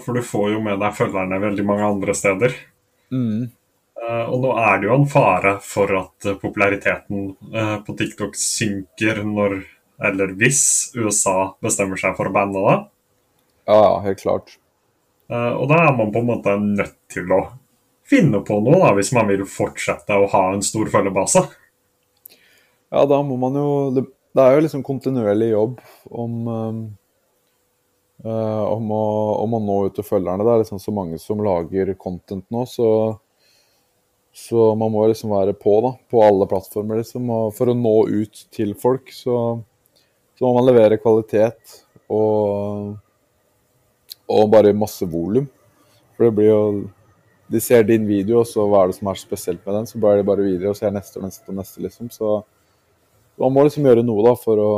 [0.02, 2.54] for du får jo med deg følgerne veldig mange andre steder.
[3.14, 3.48] Mm.
[4.02, 8.34] Eh, og nå er det jo en fare for at eh, populariteten eh, på TikTok
[8.38, 9.60] synker når,
[10.08, 10.64] eller hvis,
[10.98, 12.76] USA bestemmer seg for å banne det.
[13.70, 14.56] Ja, ja, helt klart.
[15.32, 17.38] Og da er man på en måte nødt til å
[18.10, 21.40] finne på noe, da, hvis man vil fortsette å ha en stor følgebase.
[22.92, 24.02] Ja, da må man jo Det,
[24.36, 25.78] det er jo liksom kontinuerlig jobb
[26.10, 26.82] om um,
[28.26, 29.06] om, å,
[29.46, 30.44] om å nå ut til følgerne.
[30.44, 32.90] Det er liksom så mange som lager content nå, så
[34.32, 37.02] så man må liksom være på da, på alle plattformer.
[37.02, 39.36] liksom, og For å nå ut til folk, så,
[40.38, 42.94] så må man levere kvalitet og,
[44.32, 45.50] og bare masse volum.
[46.16, 46.64] For det blir jo
[47.52, 49.86] De ser din video, og så hva er det som er spesielt med den?
[49.90, 52.08] Så blar de bare videre og ser neste og neste og neste, liksom.
[52.08, 52.38] Så
[53.42, 54.70] man må liksom gjøre noe, da, for å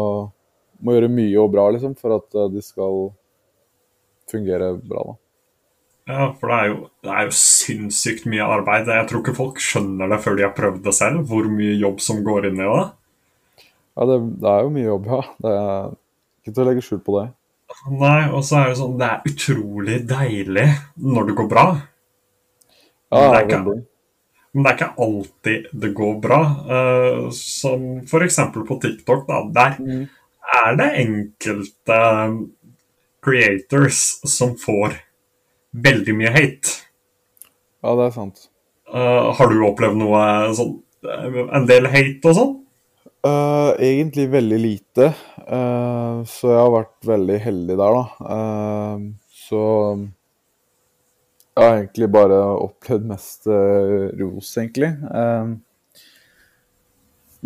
[0.84, 3.12] Må gjøre mye og bra, liksom, for at eh, de skal
[4.28, 5.14] fungere bra, da.
[6.06, 8.90] Ja, for det er, jo, det er jo sinnssykt mye arbeid.
[8.92, 12.02] Jeg tror ikke folk skjønner det før de har prøvd det selv, hvor mye jobb
[12.04, 12.82] som går inn i det.
[13.94, 15.20] Ja, det, det er jo mye jobb, ja.
[15.46, 15.94] Det er
[16.44, 17.24] ikke til å legge skjul på det.
[17.88, 20.66] Nei, og så er det sånn Det er utrolig deilig
[21.00, 21.64] når det går bra.
[23.14, 23.78] Ja, Det er ikke-.
[24.54, 26.40] Men det er ikke alltid det går bra.
[26.68, 28.36] Uh, som f.eks.
[28.68, 29.24] på TikTok.
[29.26, 30.04] da, Der Mm.
[30.54, 31.98] er det enkelte
[33.24, 34.94] creators som får
[35.74, 36.74] veldig mye hate.
[37.84, 38.48] Ja, det er sant.
[38.88, 40.20] Uh, har du opplevd noe
[40.54, 40.74] sånn
[41.08, 42.52] eh, En del hate og sånn?
[43.24, 48.28] Uh, egentlig veldig lite, Uh, så jeg har vært veldig heldig der, da.
[48.34, 49.00] Eh,
[49.44, 49.60] så
[51.54, 54.88] jeg har egentlig bare opplevd mest eh, ros, egentlig.
[55.20, 55.52] Eh,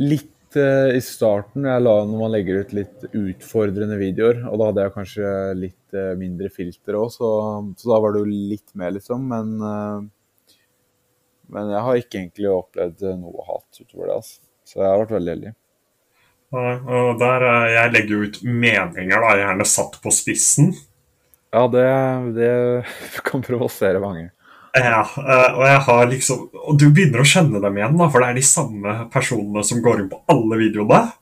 [0.01, 4.71] litt eh, i starten, jeg la, når man legger ut litt utfordrende videoer, og da
[4.71, 7.31] hadde jeg kanskje litt eh, mindre filter òg, så,
[7.77, 9.29] så da var det jo litt mer, liksom.
[9.29, 10.59] Men, eh,
[11.53, 14.41] men jeg har ikke egentlig opplevd eh, noe hat utover det, altså.
[14.69, 15.55] Så jeg har vært veldig heldig.
[16.53, 20.73] Og der, eh, jeg legger jo ut meninger, da, gjerne satt på spissen.
[21.53, 21.87] Ja, det,
[22.37, 22.53] det
[23.29, 24.31] kan provosere mange.
[24.79, 28.23] Ja, eh, og jeg har liksom Og du begynner å kjenne dem igjen, da, for
[28.23, 31.07] det er de samme personene som går inn på alle videoene.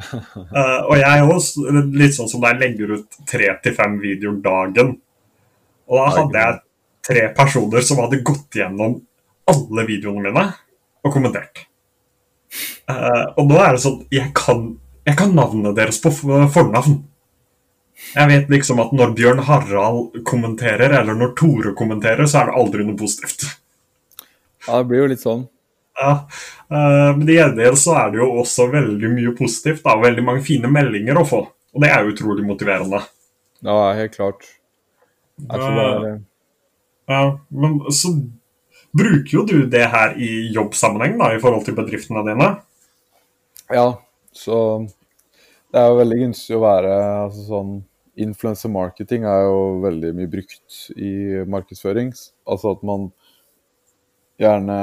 [0.00, 4.38] Eh, og jeg er også litt sånn som jeg legger ut tre til fem videoer
[4.40, 4.94] dagen.
[5.90, 6.56] Og da hadde jeg
[7.04, 8.96] tre personer som hadde gått gjennom
[9.50, 10.46] alle videoene mine
[11.04, 11.66] og kommentert.
[12.88, 14.64] Eh, og nå er det sånn Jeg kan,
[15.06, 16.96] jeg kan navnet deres på fornavn.
[18.14, 22.58] Jeg vet liksom at når Bjørn Harald kommenterer, eller når Tore kommenterer, så er det
[22.58, 23.44] aldri noe positivt.
[24.66, 25.44] Ja, det blir jo litt sånn.
[26.00, 26.12] Ja,
[26.72, 29.82] eh, Men i gjengjeld så er det jo også veldig mye positivt.
[29.84, 31.40] da, og Veldig mange fine meldinger å få.
[31.74, 33.02] Og det er utrolig motiverende.
[33.62, 34.46] Ja, helt klart.
[35.48, 36.20] Altså, det er,
[37.10, 38.14] Ja, men så
[38.96, 42.48] bruker jo du det her i jobbsammenheng da, i forhold til bedriftene dine.
[43.70, 43.86] ja,
[44.32, 44.86] så
[45.72, 46.94] det er jo veldig gunstig å være
[47.26, 47.72] altså sånn
[48.18, 51.12] Influencer marketing er jo veldig mye brukt i
[51.48, 52.12] markedsføring.
[52.48, 53.10] Altså at man
[54.40, 54.80] gjerne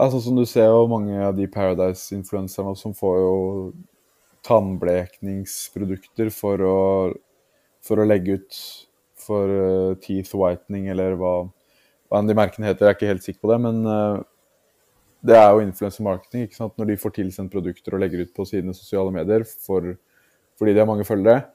[0.00, 3.32] Altså som du ser jo mange av de Paradise-influenserne som får jo
[4.46, 6.78] tannblekningsprodukter for å,
[7.84, 8.60] for å legge ut
[9.20, 11.34] for uh, teeth whitening, eller hva,
[12.08, 12.86] hva enn de merkene heter.
[12.86, 14.22] Jeg er ikke helt sikker på det, men uh,
[15.26, 16.46] det er jo influencer marketing.
[16.46, 16.76] ikke sant?
[16.80, 19.92] Når de får tilsendt produkter og legger ut på sine sosiale medier for,
[20.56, 21.50] fordi de har mange følgere.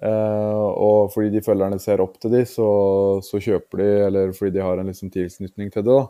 [0.00, 2.68] Uh, og fordi de følgerne ser opp til de, så,
[3.24, 5.98] så, kjøper de, eller fordi de har en liksom tilknytning til det.
[5.98, 6.06] da.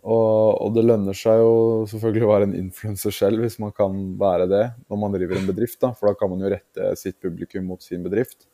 [0.00, 1.54] Og, og, det lønner seg jo
[1.90, 5.50] selvfølgelig å være en influenser selv, hvis man kan være det når man driver en
[5.50, 5.80] bedrift.
[5.82, 8.46] da, For da kan man jo rette sitt publikum mot sin bedrift.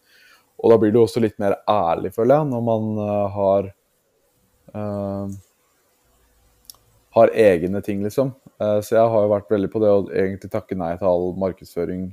[0.57, 3.69] Og da blir det også litt mer ærlig, føler jeg, når man uh, har
[4.73, 5.37] uh,
[7.17, 8.33] har egne ting, liksom.
[8.57, 11.29] Uh, så jeg har jo vært veldig på det å egentlig takke nei til all
[11.45, 12.09] markedsføring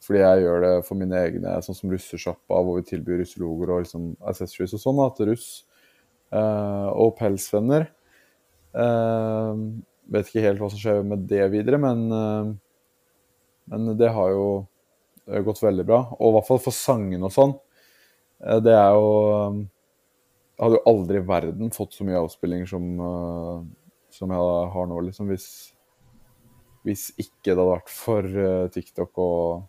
[0.00, 3.82] fordi jeg gjør det for mine egne, sånn som russesjappa, hvor vi tilbyr russelogoer og
[3.84, 5.48] liksom accessories og sånn, til russ.
[6.30, 7.88] og pelsvenner.
[8.70, 12.52] Uh, vet ikke helt hva som skjer med det videre, men, uh,
[13.70, 14.46] men det har jo
[15.46, 16.04] gått veldig bra.
[16.18, 17.56] Og i hvert fall for sangen og sånn.
[18.42, 19.10] Uh, det er jo
[20.60, 22.82] Jeg hadde jo aldri i verden fått så mye avspillinger som,
[24.12, 25.30] som jeg har nå, liksom.
[25.32, 25.46] Hvis,
[26.84, 28.28] hvis ikke det hadde vært for
[28.74, 29.62] TikTok og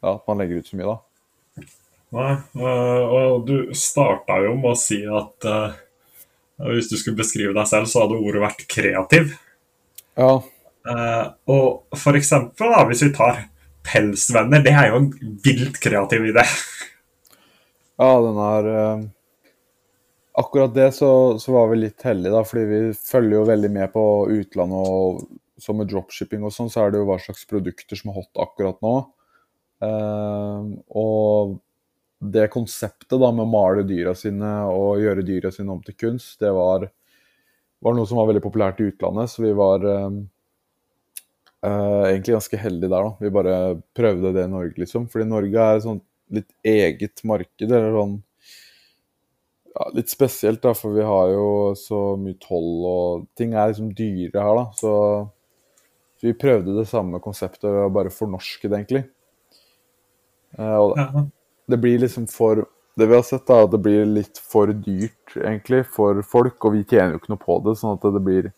[0.00, 0.98] ja, at man legger ut så mye, da.
[2.10, 5.46] Nei, og du starta jo med å si at
[6.60, 9.36] hvis du skulle beskrive deg selv, så hadde ordet vært kreativ.
[10.18, 10.32] Ja.
[10.80, 13.44] Uh, og for eksempel, da, hvis vi tar
[13.86, 16.44] pelsvenner, det er jo en vilt kreativ idé.
[18.00, 18.70] Ja, den er
[20.40, 23.90] Akkurat det så, så, var vi litt heldige, da, fordi vi følger jo veldig med
[23.92, 24.88] på utlandet.
[24.88, 25.24] og
[25.60, 28.40] så med dropshipping og sånn, så er det jo hva slags produkter som er hot
[28.40, 28.94] akkurat nå.
[29.80, 31.58] Uh, og
[32.20, 36.34] det konseptet da med å male dyra sine og gjøre dyra sine om til kunst,
[36.42, 36.84] det var,
[37.80, 39.32] var noe som var veldig populært i utlandet.
[39.32, 40.10] Så vi var uh,
[41.64, 43.14] egentlig ganske heldige der, da.
[43.24, 43.56] Vi bare
[43.96, 45.08] prøvde det i Norge, liksom.
[45.12, 48.18] Fordi Norge er et sånt litt eget marked, eller sånn
[49.70, 51.46] ja, Litt spesielt, da, for vi har jo
[51.78, 54.64] så mye toll, og ting er liksom dyre her, da.
[54.76, 54.92] Så,
[56.18, 59.04] så vi prøvde det samme konseptet å bare fornorske det, egentlig.
[60.60, 61.30] Uh, og,
[61.70, 62.66] det blir liksom for
[62.98, 66.58] Det vi har sett, da, at det blir litt for dyrt, egentlig, for folk.
[66.66, 68.50] Og vi tjener jo ikke noe på det, sånn at det blir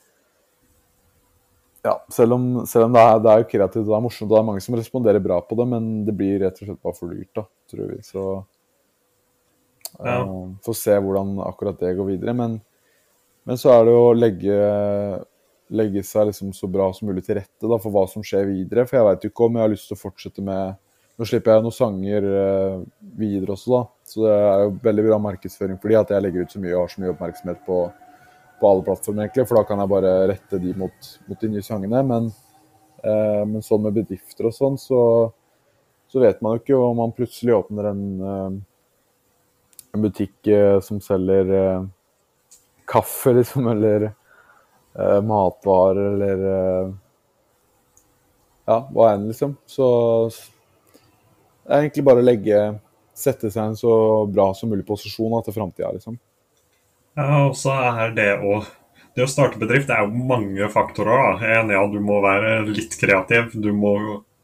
[1.84, 4.30] Ja, selv om, selv om det, er, det er jo kreativt og det er morsomt,
[4.30, 6.82] og det er mange som responderer bra på det, men det blir rett og slett
[6.82, 7.98] bare for dyrt, da, tror vi.
[8.06, 8.26] Så
[9.98, 10.18] ja.
[10.22, 12.34] uh, Får se hvordan akkurat det går videre.
[12.38, 12.56] Men,
[13.46, 14.60] men så er det å legge,
[15.74, 18.86] legge seg liksom så bra som mulig til rette da, for hva som skjer videre.
[18.88, 20.80] For jeg veit jo ikke om jeg har lyst til å fortsette med
[21.18, 22.78] nå slipper jeg noen sanger uh,
[23.18, 23.82] videre også, da.
[24.08, 26.80] Så det er jo veldig bra markedsføring fordi at jeg legger ut så mye og
[26.80, 27.76] har så mye oppmerksomhet på,
[28.60, 29.44] på alle plattformer, egentlig.
[29.48, 32.02] For da kan jeg bare rette de mot, mot de nye sangene.
[32.08, 32.30] Men,
[33.04, 35.00] uh, men, sånn med bedrifter og sånn, så,
[36.08, 38.50] så, vet man jo ikke om man plutselig åpner en, uh,
[39.92, 40.48] en butikk
[40.84, 41.52] som selger
[42.88, 44.10] kaffe, liksom, eller
[45.24, 46.40] matvarer, eller
[48.68, 49.54] ja, hva enn, liksom.
[49.68, 49.86] Så
[51.68, 52.64] er egentlig bare å legge
[53.12, 53.94] Sette seg i en så
[54.24, 56.14] bra som mulig posisjon til framtida, liksom.
[57.12, 58.62] Ja, og så er det å
[59.12, 61.36] det å starte bedrift det er jo mange faktorer.
[61.40, 61.52] da.
[61.68, 63.52] I at du må være litt kreativ.
[63.52, 63.94] Du må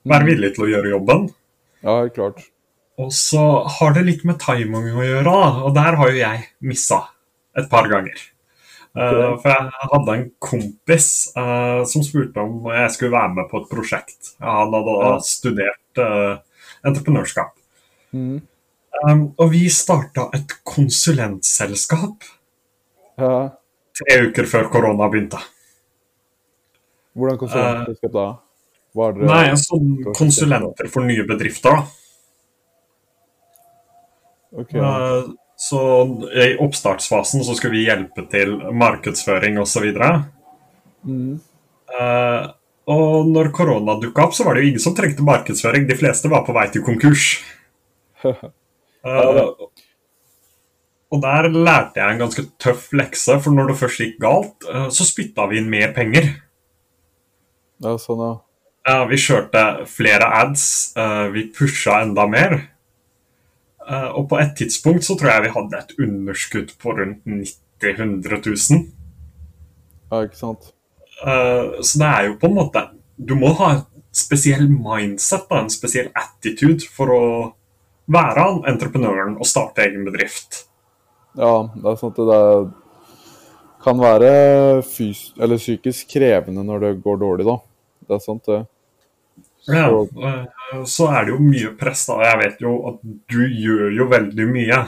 [0.05, 0.29] være mm.
[0.29, 1.29] villig til å gjøre jobben.
[1.85, 2.43] Ja, klart.
[2.99, 3.45] Og så
[3.79, 5.53] har det litt med timing å gjøre, da.
[5.69, 7.07] Og der har jo jeg missa
[7.59, 8.19] et par ganger.
[8.99, 13.63] Uh, for jeg hadde en kompis uh, som spurte om jeg skulle være med på
[13.63, 14.33] et prosjekt.
[14.43, 15.13] Han hadde ja.
[15.23, 16.41] studert uh,
[16.87, 17.55] entreprenørskap.
[18.16, 18.40] Mm.
[18.99, 22.25] Um, og vi starta et konsulentselskap
[23.21, 23.33] ja.
[24.01, 25.40] tre uker før korona begynte.
[27.18, 28.29] Hvordan konsulentselskap da?
[28.99, 31.85] Var Nei, sånn konsulenter for nye bedrifter, da.
[34.59, 34.73] Ok.
[34.73, 34.88] ja.
[34.88, 35.81] Eh, så
[36.38, 39.88] i oppstartsfasen så skulle vi hjelpe til markedsføring osv.
[41.03, 41.40] Mm.
[41.90, 42.44] Uh,
[42.88, 45.87] og når korona dukka opp, så var det jo ingen som trengte markedsføring.
[45.88, 47.27] De fleste var på vei til konkurs.
[48.24, 49.42] uh,
[51.09, 54.88] og der lærte jeg en ganske tøff lekse, for når det først gikk galt, uh,
[54.94, 56.33] så spytta vi inn mer penger.
[57.85, 58.35] Ja, sånn, ja.
[58.88, 60.62] Ja, vi kjørte flere ads,
[60.96, 62.55] eh, vi pusha enda mer.
[64.16, 68.40] Og på et tidspunkt så tror jeg vi hadde et underskudd på rundt 90 000-100
[68.72, 68.87] 000.
[70.11, 70.72] Ja, ikke sant.
[71.27, 72.83] Eh, så det er jo på en måte
[73.19, 77.23] Du må ha et spesiell mindset, da, en spesiell attitude, for å
[78.09, 80.65] være entreprenøren og starte egen bedrift.
[81.37, 82.69] Ja, det er sånn at det er,
[83.85, 87.59] kan være psykisk krevende når det går dårlig, da.
[88.09, 88.61] Det er sant, det.
[89.69, 92.21] Ja, Så- eh, så er det jo mye press, da.
[92.23, 94.79] Jeg vet jo at du gjør jo veldig mye.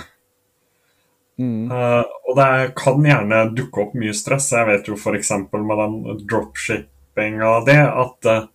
[1.41, 1.71] Mm.
[1.73, 4.51] Eh, og det kan gjerne dukke opp mye stress.
[4.53, 5.31] Jeg vet jo f.eks.
[5.53, 8.49] med den dropshippinga det, at uh,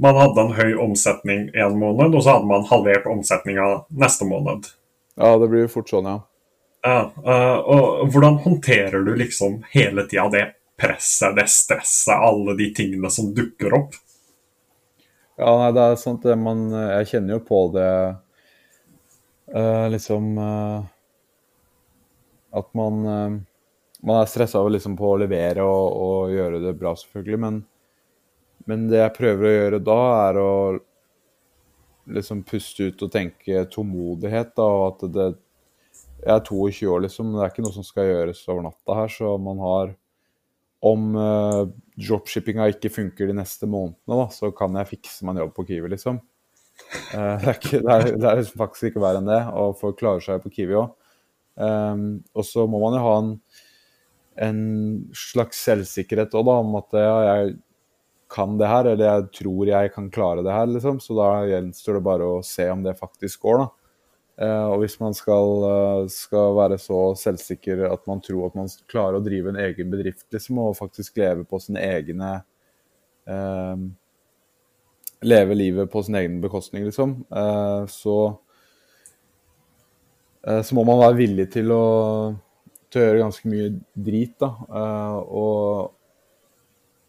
[0.00, 3.66] man hadde en høy omsetning en måned, og så hadde man halvert omsetninga
[4.00, 4.70] neste måned.
[5.20, 6.22] Ja, det blir fort sånn, ja.
[6.84, 10.42] Eh, og hvordan håndterer du liksom hele tida det
[10.76, 13.94] presset, det stresset, alle de tingene som dukker opp?
[15.38, 16.34] Ja, nei, det er sant det.
[16.36, 17.94] Man, jeg kjenner jo på det
[19.94, 20.34] liksom
[22.54, 23.36] At man eh,
[24.04, 27.38] Man er stressa liksom på å levere og, og gjøre det bra, selvfølgelig.
[27.40, 27.62] Men,
[28.68, 30.50] men det jeg prøver å gjøre da, er å
[32.12, 34.52] liksom puste ut og tenke tålmodighet.
[34.58, 35.30] da, og at det
[36.24, 37.32] Jeg er 22 år, liksom.
[37.32, 39.08] Det er ikke noe som skal gjøres over natta her.
[39.08, 39.94] Så man har
[40.84, 41.64] Om uh,
[41.96, 45.64] dropshippinga ikke funker de neste månedene, da, så kan jeg fikse meg en jobb på
[45.70, 46.18] Kiwi, liksom.
[47.14, 49.96] Eh, det, er ikke, det, er, det er faktisk ikke verre enn det, og folk
[50.00, 50.92] klarer seg på Kiwi òg.
[51.54, 53.28] Og så må man jo ha en,
[54.42, 54.62] en
[55.14, 57.54] slags selvsikkerhet òg, da, om at ja, jeg
[58.34, 61.00] kan det her, eller jeg tror jeg kan klare det her, liksom.
[61.02, 63.70] Så da gjenstår det bare å se om det faktisk går, da.
[64.34, 68.70] Uh, og hvis man skal, uh, skal være så selvsikker at man tror at man
[68.90, 72.32] klarer å drive en egen bedrift, liksom, og faktisk leve på sine egne
[73.30, 73.76] uh,
[75.24, 78.16] Leve livet på sin egen bekostning, liksom, eh, så
[80.44, 81.84] Så må man være villig til å,
[82.92, 83.70] til å gjøre ganske mye
[84.06, 84.50] drit, da.
[84.68, 85.94] Eh, og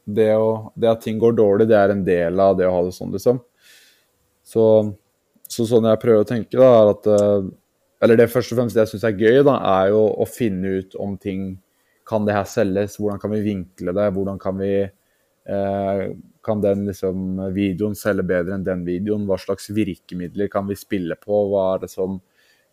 [0.05, 2.81] det, å, det at ting går dårlig, det er en del av det å ha
[2.85, 3.41] det sånn, liksom.
[4.45, 4.65] Så,
[5.49, 7.47] så sånn jeg prøver å tenke, da, er at eh,
[8.05, 10.97] Eller det først og fremst jeg syns er gøy, da, er jo å finne ut
[11.01, 11.55] om ting
[12.05, 12.99] Kan det her selges?
[13.01, 14.05] Hvordan kan vi vinkle det?
[14.13, 16.03] Hvordan kan vi eh,
[16.45, 19.25] Kan den liksom, videoen selge bedre enn den videoen?
[19.25, 21.41] Hva slags virkemidler kan vi spille på?
[21.49, 22.19] Hva er det som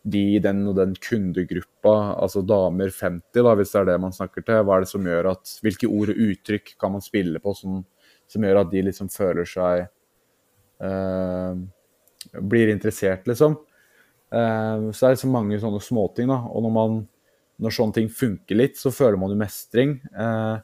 [0.03, 4.15] de i den og den kundegruppa, altså damer 50, da, hvis det er det man
[4.15, 7.43] snakker til, hva er det som gjør at Hvilke ord og uttrykk kan man spille
[7.43, 7.83] på som,
[8.31, 9.85] som gjør at de liksom føler seg
[10.83, 11.63] eh,
[12.43, 13.57] Blir interessert, liksom.
[14.33, 16.41] Eh, så det er liksom mange sånne småting, da.
[16.51, 17.01] Og når, man,
[17.63, 19.97] når sånne ting funker litt, så føler man jo mestring.
[20.11, 20.55] Eh,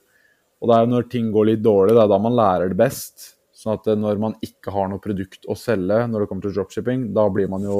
[0.58, 2.78] og det er jo når ting går litt dårlig, det er da man lærer det
[2.78, 3.32] best.
[3.58, 6.56] Sånn at eh, når man ikke har noe produkt å selge når det kommer til
[6.58, 7.78] dropshipping, da blir man jo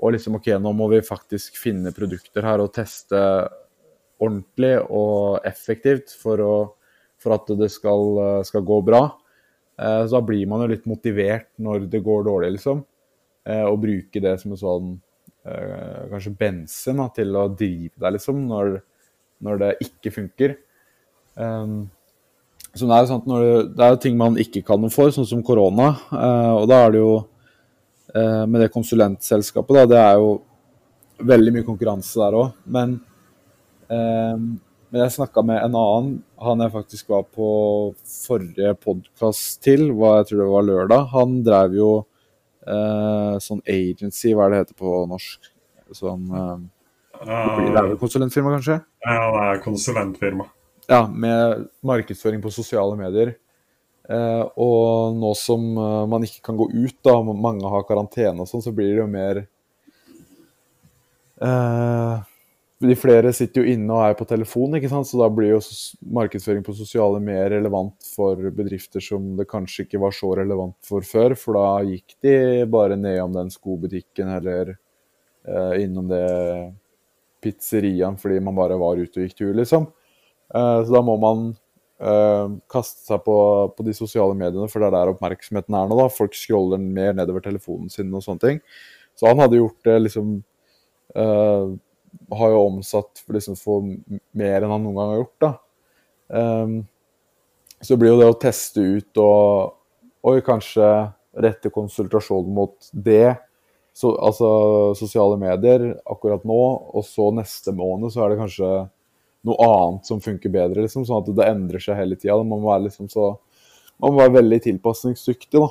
[0.00, 3.20] og liksom OK, nå må vi faktisk finne produkter her og teste
[4.20, 6.54] ordentlig og effektivt for, å,
[7.20, 9.02] for at det skal, eh, skal gå bra.
[9.80, 12.82] Eh, så da blir man jo litt motivert når det går dårlig, liksom.
[13.48, 14.90] Eh, og bruke det som en sånn
[15.48, 18.76] eh, kanskje bensin da, til å drive deg, liksom, når,
[19.46, 20.58] når det ikke funker.
[21.40, 21.88] Um,
[22.70, 25.94] så sånn det, er jo ting man ikke kan noe for, sånn som korona.
[26.14, 27.39] eh, og da er det jo eh,
[28.14, 30.30] med det konsulentselskapet, da, det er jo
[31.26, 32.50] veldig mye konkurranse der òg.
[32.64, 32.98] Men,
[33.90, 34.36] eh,
[34.90, 37.50] men jeg snakka med en annen, han jeg faktisk var på
[38.04, 41.08] forrige podkast til, hva jeg tror det var lørdag.
[41.14, 41.90] Han drev jo
[42.66, 45.52] eh, sånn agency, hva er det heter på norsk?
[45.96, 46.56] Sånn eh,
[47.20, 48.80] Det er vel konsulentfirma, kanskje?
[49.04, 50.48] Ja, det er konsulentfirma.
[50.90, 53.36] Ja, med markedsføring på sosiale medier.
[54.08, 58.48] Eh, og nå som eh, man ikke kan gå ut, da, mange har karantene og
[58.48, 59.42] sånn, så blir det jo mer
[61.44, 62.14] eh,
[62.80, 65.06] De flere sitter jo inne og er på telefon, ikke sant?
[65.06, 65.60] så da blir jo
[66.16, 71.06] markedsføring på sosiale mer relevant for bedrifter som det kanskje ikke var så relevant for
[71.06, 72.36] før, for da gikk de
[72.72, 76.26] bare nedom den skobutikken eller eh, innom det
[77.44, 79.86] pizzeriaen fordi man bare var ute og gikk tur, liksom.
[80.50, 81.50] Eh, så da må man
[82.00, 83.36] eh, kaste seg på,
[83.76, 85.98] på de sosiale mediene, for det er der oppmerksomheten er nå.
[86.00, 86.08] da.
[86.12, 88.62] Folk scroller mer nedover telefonen sin og sånne ting.
[89.18, 90.38] Så han hadde gjort det liksom
[91.10, 91.74] Uh,
[92.30, 93.82] har jo omsatt for, liksom, for
[94.36, 95.44] mer enn han noen gang har gjort.
[95.44, 95.52] da.
[96.30, 96.74] Um,
[97.82, 99.76] så blir jo det å teste ut og
[100.20, 100.84] Oi, kanskje
[101.40, 103.38] rette konsultasjonen mot det,
[103.96, 104.50] så, altså
[104.98, 106.58] sosiale medier, akkurat nå,
[106.92, 108.68] og så neste måned så er det kanskje
[109.46, 112.36] noe annet som funker bedre, liksom, sånn at det endrer seg hele tida.
[112.44, 113.36] Man liksom så
[114.00, 115.66] Man må være veldig tilpasningsdyktig, da.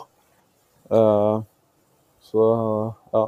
[0.93, 1.41] Uh,
[2.21, 2.43] så
[3.13, 3.23] ja.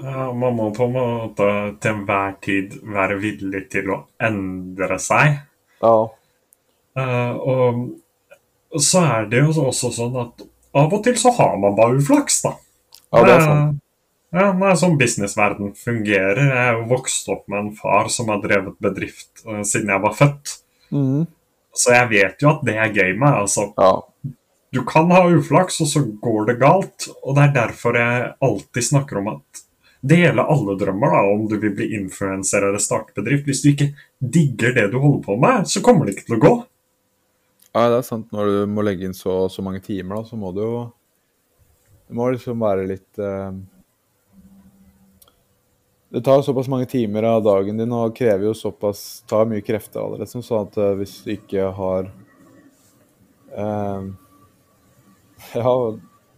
[0.00, 1.48] Ja, man må på en måte
[1.80, 5.42] til enhver tid være villig til å endre seg.
[5.84, 5.92] Ja.
[6.96, 7.32] Uh,
[8.72, 10.44] og så er det jo også sånn at
[10.78, 12.54] av og til så har man bare uflaks, da.
[13.12, 13.78] Ja, det er sant.
[14.34, 16.40] Ja, det er sånn businessverden fungerer.
[16.50, 20.16] Jeg er vokst opp med en far som har drevet bedrift uh, siden jeg var
[20.18, 20.58] født.
[20.92, 21.22] Mm.
[21.78, 23.38] Så jeg vet jo at det er gamet.
[23.44, 23.92] Altså, Ja.
[24.74, 27.08] du kan ha uflaks, og så går det galt.
[27.22, 29.62] Og det er derfor jeg alltid snakker om at
[30.04, 33.48] det gjelder alle drømmer, da, om du vil bli influenser eller starte bedrift.
[33.48, 33.88] Hvis du ikke
[34.20, 36.52] digger det du holder på med, så kommer det ikke til å gå.
[37.74, 38.28] Ja, det er sant.
[38.32, 40.92] Når du må legge inn så, så mange timer, da, så må du jo
[42.08, 43.50] Det må liksom være litt eh,
[46.10, 50.00] Det tar såpass mange timer av dagen din og krever jo såpass tar mye krefter
[50.00, 52.08] av det, liksom, sånn at eh, hvis du ikke har
[53.52, 54.06] eh,
[55.60, 55.74] Ja,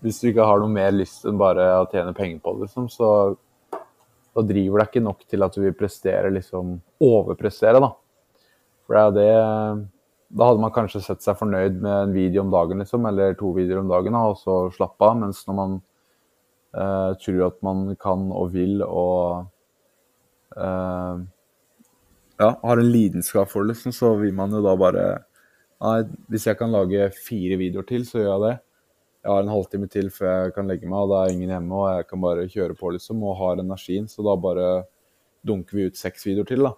[0.02, 2.88] hvis du ikke har noe mer lyst enn bare å tjene penger på det, liksom,
[2.90, 3.12] så
[4.34, 6.74] da driver deg ikke nok til at du vil prestere, liksom
[7.06, 7.92] overprestere, da.
[8.86, 9.86] For det er det
[10.30, 13.54] Da hadde man kanskje sett seg fornøyd med en video om dagen, liksom, eller to
[13.54, 15.16] videoer om dagen, da, og så slappe av.
[15.18, 15.80] Mens når man
[16.74, 19.48] eh, tror at man kan og vil og
[20.56, 21.20] eh,
[22.40, 25.08] ja, har en lidenskap for det, liksom, så vil man jo da bare
[25.80, 28.56] Nei, hvis jeg kan lage fire videoer til, så gjør jeg det.
[29.24, 31.72] Jeg har en halvtime til før jeg kan legge meg, og da er ingen hjemme,
[31.72, 34.04] og jeg kan bare kjøre på, liksom, og har energien.
[34.08, 34.66] Så da bare
[35.48, 36.74] dunker vi ut seks videoer til, da.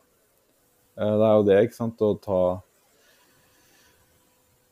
[0.98, 2.40] Eh, Det er jo det, ikke sant, å ta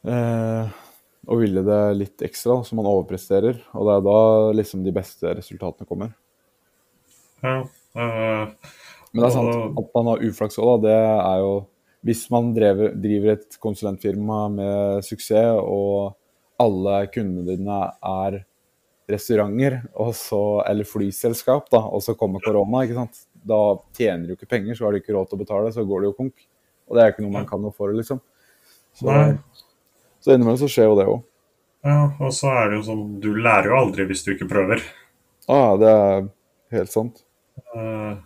[0.06, 0.78] eh,
[1.26, 3.58] Å ville det litt ekstra, så man overpresterer.
[3.74, 4.18] Og det er da
[4.56, 6.14] liksom de beste resultatene kommer.
[7.42, 7.64] Ja,
[7.98, 8.54] øh,
[9.10, 10.88] Men det er sant at man har uflaks òg, da.
[10.88, 11.52] Det er jo
[12.06, 16.14] Hvis man drever, driver et konsulentfirma med suksess, og
[16.60, 18.38] alle kundene dine er
[19.10, 19.82] restauranter
[20.16, 23.20] så, eller flyselskap, da, og så kommer korona, ikke sant.
[23.44, 23.58] Da
[23.96, 26.08] tjener du ikke penger, så har du ikke råd til å betale, så går det
[26.10, 26.46] jo konk.
[26.88, 28.22] Og det er ikke noe man kan noe for, liksom.
[28.96, 29.12] Så,
[30.24, 31.20] så innimellom så skjer jo det òg.
[31.86, 34.82] ja, og så er det jo sånn Du lærer jo aldri hvis du ikke prøver.
[35.48, 36.26] Ah, det er
[36.76, 37.22] helt sant.
[37.74, 38.16] Øh,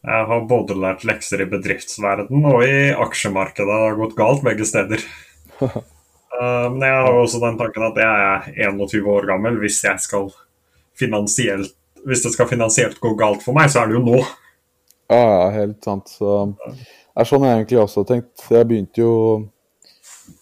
[0.00, 3.68] jeg har både lært lekser i bedriftsverden og i aksjemarkedet.
[3.68, 5.02] Det har gått galt begge steder.
[5.60, 9.60] Øh, men jeg har også den tanken at jeg er 21 år gammel.
[9.60, 9.82] Hvis
[12.00, 14.22] Hvis det skal finansielt gå galt for meg, så er det jo nå.
[15.10, 16.08] Ja, ja, helt sant.
[16.08, 18.46] Så det er sånn jeg egentlig også har tenkt.
[18.48, 19.14] Jeg begynte jo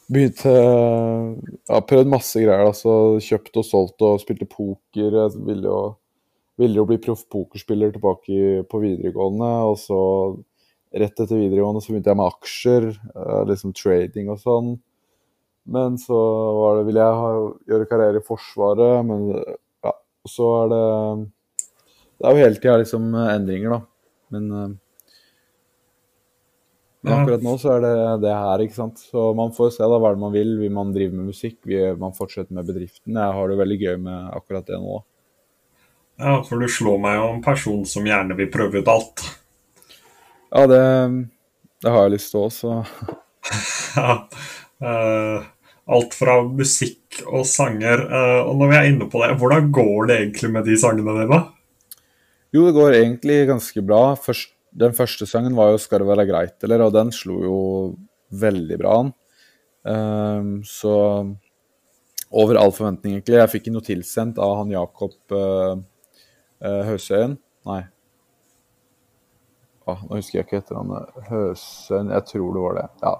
[0.08, 0.52] Begynte
[1.68, 2.66] Ja, prøvd masse greier.
[2.70, 5.18] altså Kjøpt og solgt og spilte poker.
[5.18, 5.80] Jeg ville jo,
[6.58, 9.50] ville jo bli proff pokerspiller tilbake på videregående.
[9.70, 10.00] Og så
[10.94, 14.74] rett etter videregående så begynte jeg med aksjer, eh, liksom trading og sånn.
[15.68, 16.18] Men så
[16.56, 17.32] var det, ville jeg ha,
[17.68, 19.26] gjøre karriere i Forsvaret, men
[19.84, 19.92] ja,
[20.26, 20.84] så er det
[22.18, 23.80] Det er jo hele tida liksom endringer, da.
[24.34, 24.70] Men, eh,
[27.04, 27.92] men akkurat nå så er det
[28.24, 28.98] det her, ikke sant.
[28.98, 30.56] Så man får se da hva det man vil.
[30.58, 31.60] Vil man drive med musikk?
[31.68, 33.14] Vil man fortsette med bedriften?
[33.14, 34.98] Jeg har det veldig gøy med akkurat det nå.
[36.18, 39.22] Ja, For du slår meg jo en person som gjerne vil prøve ut alt.
[40.50, 40.82] Ja, det,
[41.84, 42.80] det har jeg lyst til også.
[43.98, 44.14] Ja.
[44.78, 45.46] Uh,
[45.90, 48.02] alt fra musikk og sanger.
[48.10, 51.14] Uh, og når vi er inne på det, hvordan går det egentlig med de sangene
[51.16, 51.40] dine?
[52.54, 54.02] Jo, det går egentlig ganske bra.
[54.20, 57.58] Først, den første sangen var jo 'Skal det være greit', eller, og den slo jo
[58.30, 59.12] veldig bra an.
[59.88, 60.94] Ehm, så
[62.30, 63.38] over all forventning, egentlig.
[63.40, 65.16] Jeg fikk noe tilsendt av han Jakob
[66.64, 67.38] uh, Høsøyen.
[67.68, 67.82] Nei.
[69.88, 71.16] Ah, nå husker jeg ikke etternavnet.
[71.30, 72.86] Høsøyen, jeg tror det var det.
[73.06, 73.14] Ja.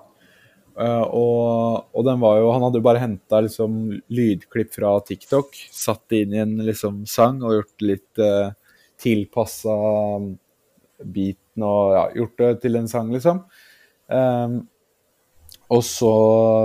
[0.79, 3.79] Eh, og, og den var jo Han hadde jo bare henta liksom,
[4.15, 8.53] lydklipp fra TikTok, satt det inn i en liksom, sang og gjort litt eh,
[9.03, 9.75] tilpassa
[11.03, 13.43] beaten og ja, gjort det til en sang, liksom.
[14.09, 14.61] Um,
[15.75, 16.13] og så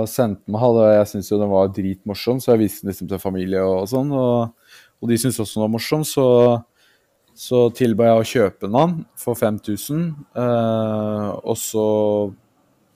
[0.08, 3.20] sendte han hadde, Jeg syntes jo den var dritmorsom, så jeg viste den liksom til
[3.22, 4.14] familie og, og sånn.
[4.14, 6.26] Og, og de syntes også den var morsom, så,
[7.36, 10.06] så tilba jeg å kjøpe den for 5000.
[10.40, 11.84] Eh, og så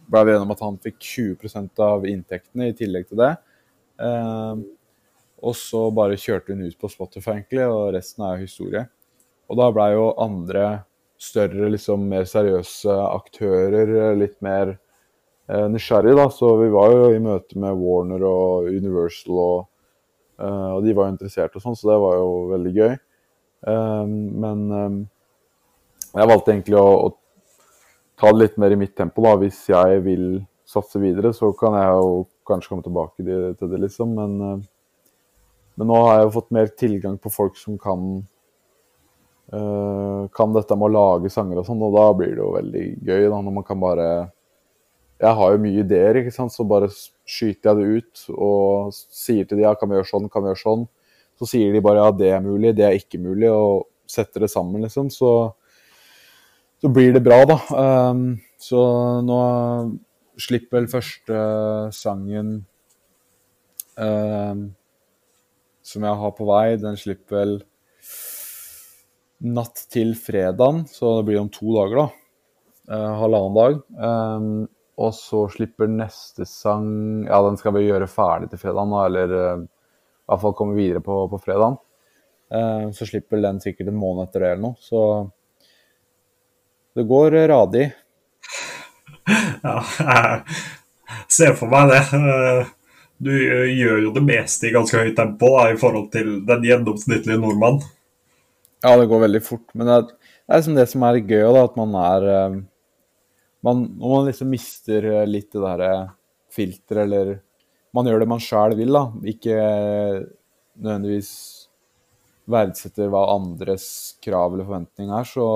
[0.09, 3.35] ble vi enige om at han fikk 20 av inntektene i tillegg til det.
[4.01, 4.65] Eh,
[5.39, 8.89] og så bare kjørte hun ut på Spotify, egentlig, og resten er historie.
[9.49, 10.65] Og da blei jo andre
[11.21, 16.29] større, liksom mer seriøse aktører, litt mer eh, nysgjerrig, da.
[16.33, 19.78] Så vi var jo i møte med Warner og Universal, og, eh,
[20.39, 22.97] og de var jo interessert og sånn, så det var jo veldig gøy.
[23.67, 24.99] Um, men um,
[26.15, 27.59] jeg valgte egentlig å, å,
[28.19, 29.35] ta det litt mer i mitt tempo, da.
[29.39, 30.25] Hvis jeg vil
[30.69, 32.17] satse videre, så kan jeg jo
[32.49, 33.27] kanskje komme tilbake
[33.59, 34.15] til det, liksom.
[34.19, 34.59] Men, uh,
[35.79, 38.09] men nå har jeg jo fått mer tilgang på folk som kan
[39.55, 42.87] uh, kan dette med å lage sanger og sånn, og da blir det jo veldig
[43.07, 44.09] gøy, da, når man kan bare
[45.19, 46.55] jeg har jo mye ideer, ikke sant?
[46.55, 46.91] så bare
[47.27, 50.53] skyter jeg det ut og sier til de ja, kan vi gjøre sånn, kan vi
[50.53, 50.85] gjøre sånn.
[51.39, 54.51] Så sier de bare ja, det er mulig, det er ikke mulig, og setter det
[54.53, 55.11] sammen, liksom.
[55.15, 55.33] Så,
[56.83, 57.59] så blir det bra, da.
[57.75, 58.81] Um, så
[59.27, 59.41] nå
[60.39, 61.43] slipper vel første
[61.95, 62.55] sangen
[63.99, 64.65] um,
[65.83, 67.59] som jeg har på vei, den slipper vel
[69.39, 72.09] natt til fredagen, så det blir om to dager, da.
[72.89, 73.81] Uh, halvannen dag.
[73.99, 74.51] Um,
[74.99, 76.89] og så slipper neste sang
[77.27, 81.03] Ja, den skal vi gjøre ferdig til fredagen, eller uh, i hvert fall komme videre
[81.05, 81.79] på, på fredag.
[82.51, 84.79] Uh, så slipper den sikkert en måned etter det eller noe.
[84.83, 85.03] Så
[86.99, 87.91] det går radig.
[89.61, 89.83] Ja,
[90.49, 92.01] jeg ser for meg det.
[93.21, 97.37] Du gjør jo det meste i ganske høyt tempo da, i forhold til den gjennomsnittlige
[97.43, 97.83] nordmann.
[98.87, 99.67] Ja, det går veldig fort.
[99.75, 102.29] Men det er, det er liksom det som er gøy, da, at man er
[103.69, 105.93] man, Når man liksom mister litt det derre
[106.55, 107.39] filteret, eller
[107.95, 109.05] man gjør det man sjæl vil, da.
[109.29, 109.57] Ikke
[110.79, 111.31] nødvendigvis
[112.49, 113.89] verdsetter hva andres
[114.25, 115.47] krav eller forventning er, så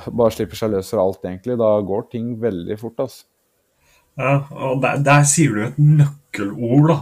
[0.18, 1.58] bare slipper seg løs fra alt, egentlig.
[1.60, 3.26] Da går ting veldig fort, altså.
[4.20, 6.98] Ja, og der, der sier du et nøkkelord, da.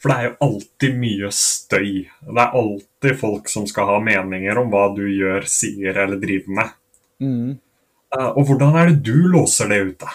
[0.00, 1.90] For det er jo alltid mye støy.
[2.26, 6.56] Det er alltid folk som skal ha meninger om hva du gjør, sier eller driver
[6.58, 6.72] med.
[7.20, 7.50] Mm.
[8.10, 10.12] Uh, og hvordan er det du låser det ute?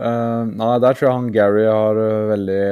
[0.00, 2.66] Uh, nei, der tror jeg han Gary har uh, veldig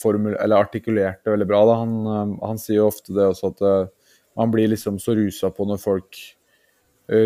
[0.00, 1.58] formul eller artikulert det veldig bra.
[1.68, 1.74] Da.
[1.82, 3.90] Han, han sier jo ofte det også at
[4.40, 6.16] man blir liksom så rusa på når folk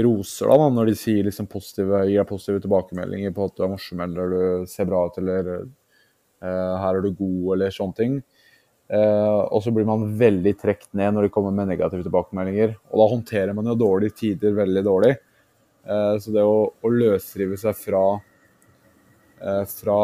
[0.03, 3.71] roser da, når de sier liksom positive, gir deg positive tilbakemeldinger på at du er
[3.71, 5.53] morsom eller du ser bra ut eller
[6.43, 8.19] uh, her er du god eller sånne ting.
[8.89, 12.72] Uh, og så blir man veldig trukket ned når de kommer med negative tilbakemeldinger.
[12.89, 15.12] Og da håndterer man jo dårlige tider veldig dårlig.
[15.89, 18.03] Uh, så det å, å løsrive seg fra,
[19.70, 20.01] fra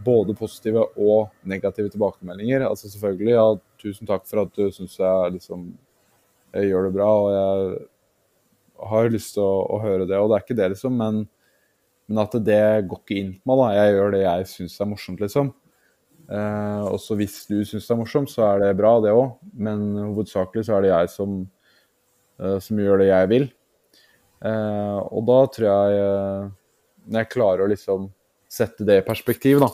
[0.00, 3.46] både positive og negative tilbakemeldinger Altså selvfølgelig, ja,
[3.82, 5.66] tusen takk for at du syns jeg liksom
[6.54, 7.08] jeg gjør det bra.
[7.10, 10.96] og jeg har lyst til å, å, høre det, og det er ikke det, liksom.
[10.98, 11.22] Men,
[12.10, 13.60] men at det går ikke inn på meg.
[13.62, 15.52] da, Jeg gjør det jeg syns er morsomt, liksom.
[16.30, 19.34] Eh, og så hvis du syns det er morsomt, så er det bra, det òg.
[19.52, 21.40] Men hovedsakelig så er det jeg som,
[22.38, 23.50] eh, som gjør det jeg vil.
[24.40, 26.44] Eh, og da tror jeg eh,
[27.10, 28.06] Når jeg klarer å liksom
[28.48, 29.68] sette det i perspektiv, da.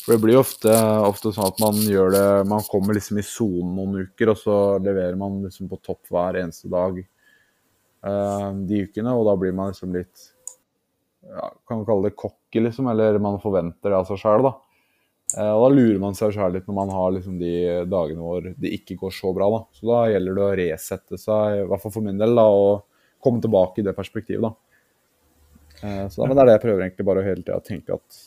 [0.00, 0.72] For det blir jo ofte,
[1.04, 4.56] ofte, sånn at man gjør det Man kommer liksom i sonen noen uker, og så
[4.80, 6.96] leverer man liksom på topp hver eneste dag
[8.08, 10.30] uh, de ukene, og da blir man liksom litt
[11.28, 14.54] ja, Kan man kalle det cocky, liksom, eller man forventer det av seg sjøl, da.
[15.36, 17.52] Uh, og da lurer man seg sjøl litt når man har liksom de
[17.90, 19.60] dagene hvor det ikke går så bra, da.
[19.76, 23.20] Så da gjelder det å resette seg, i hvert fall for min del, da, og
[23.24, 24.54] komme tilbake i det perspektivet, da.
[25.82, 28.00] Uh, så da, Men det er det jeg prøver egentlig bare hele tida å tenke
[28.00, 28.24] at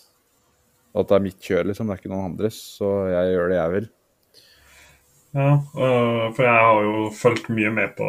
[0.91, 1.87] at det er mitt kjør, liksom.
[1.87, 2.57] Det er ikke noen andres.
[2.77, 3.85] Så jeg gjør det jeg vil.
[5.31, 8.07] Ja, for jeg har jo fulgt mye med på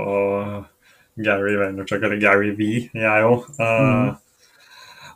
[1.22, 3.46] Gary Vaynerchuk, eller Gary V, jeg òg.
[3.60, 4.08] Mm.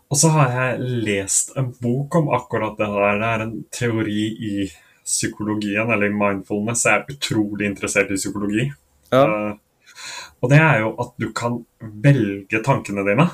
[0.07, 3.21] Og så har jeg lest en bok om akkurat det der.
[3.21, 4.67] Det er en teori i
[5.07, 6.85] psykologien, eller i mindfulness.
[6.87, 8.69] Jeg er utrolig interessert i psykologi.
[9.11, 9.25] Ja.
[9.25, 11.59] Uh, og det er jo at du kan
[12.05, 13.27] velge tankene dine.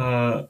[0.00, 0.42] Uh,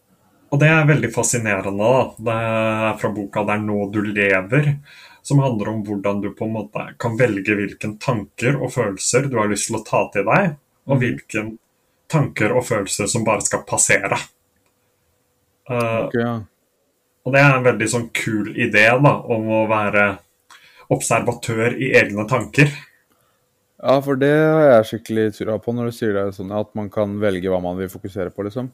[0.53, 1.85] og det er veldig fascinerende.
[1.85, 2.05] da.
[2.29, 4.79] Det er fra boka 'Det er nå du lever',
[5.23, 9.39] som handler om hvordan du på en måte kan velge hvilke tanker og følelser du
[9.39, 10.57] har lyst til å ta til deg,
[10.87, 11.59] og hvilken hvilke
[12.09, 14.19] tanker og følelser som bare skal passere.
[15.71, 16.35] Uh, okay, ja.
[17.25, 20.09] Og det er en veldig sånn kul idé da, om å være
[20.93, 22.69] observatør i egne tanker.
[23.85, 26.91] Ja, for det har jeg skikkelig trua på når du sier det sånn at man
[26.93, 28.71] kan velge hva man vil fokusere på, liksom.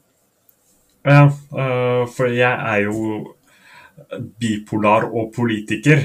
[1.07, 3.35] Ja, uh, for jeg er jo
[4.41, 6.03] bipolar og politiker.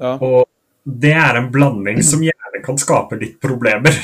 [0.00, 0.14] Ja.
[0.16, 0.46] Og
[0.84, 3.96] det er en blanding som gjerne kan skape litt problemer.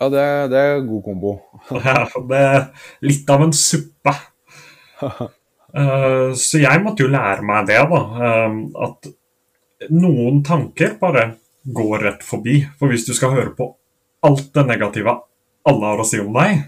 [0.00, 1.32] Ja, det, det er god kombo.
[1.86, 2.62] ja, det er
[3.04, 4.14] litt av en suppe.
[5.70, 8.00] Uh, så jeg måtte jo lære meg det, da.
[8.00, 8.56] Uh,
[8.88, 9.10] at
[9.94, 11.28] noen tanker bare
[11.62, 12.60] går rett forbi.
[12.78, 13.70] For hvis du skal høre på
[14.26, 15.14] alt det negative
[15.68, 16.64] alle har å si om deg,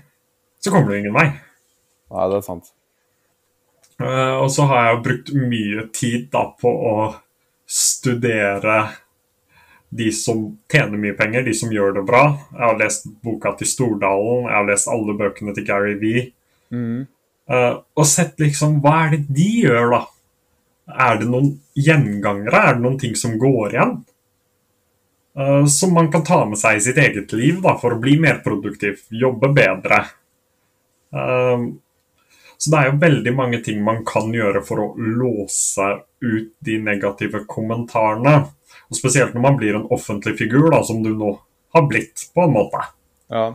[0.62, 1.28] så kommer du ingen vei.
[2.12, 2.72] Nei, det er sant.
[4.02, 6.96] Uh, og så har jeg jo brukt mye tid da på å
[7.68, 8.82] studere
[9.92, 12.22] de som tjener mye penger, de som gjør det bra.
[12.52, 16.30] Jeg har lest boka til Stordalen, jeg har lest alle bøkene til Gary Vee.
[16.72, 17.04] Mm.
[17.50, 20.02] Uh, og sett liksom Hva er det de gjør, da?
[21.08, 22.58] Er det noen gjengangere?
[22.58, 23.94] Er det noen ting som går igjen?
[25.38, 28.18] Uh, som man kan ta med seg i sitt eget liv da, for å bli
[28.20, 30.04] mer produktiv, jobbe bedre.
[31.12, 31.72] Uh,
[32.62, 35.86] så det er jo veldig mange ting man kan gjøre for å låse
[36.22, 38.36] ut de negative kommentarene.
[38.86, 41.32] Og Spesielt når man blir en offentlig figur, da, som du nå
[41.74, 42.84] har blitt, på en måte.
[43.32, 43.46] Ja.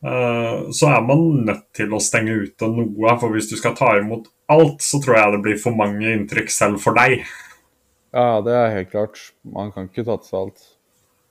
[0.00, 3.92] Uh, så er man nødt til å stenge ute noe, for hvis du skal ta
[3.98, 7.20] imot alt, så tror jeg det blir for mange inntrykk selv for deg.
[8.16, 9.20] ja, det er helt klart.
[9.44, 10.66] Man kan ikke ta til seg alt.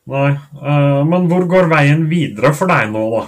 [0.10, 0.30] Nei,
[0.62, 3.26] uh, Men hvor går veien videre for deg nå, da?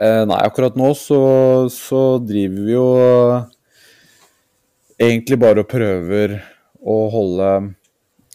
[0.00, 1.20] Eh, nei, akkurat nå så,
[1.68, 2.84] så driver vi jo
[4.96, 6.38] egentlig bare og prøver
[6.80, 7.50] å holde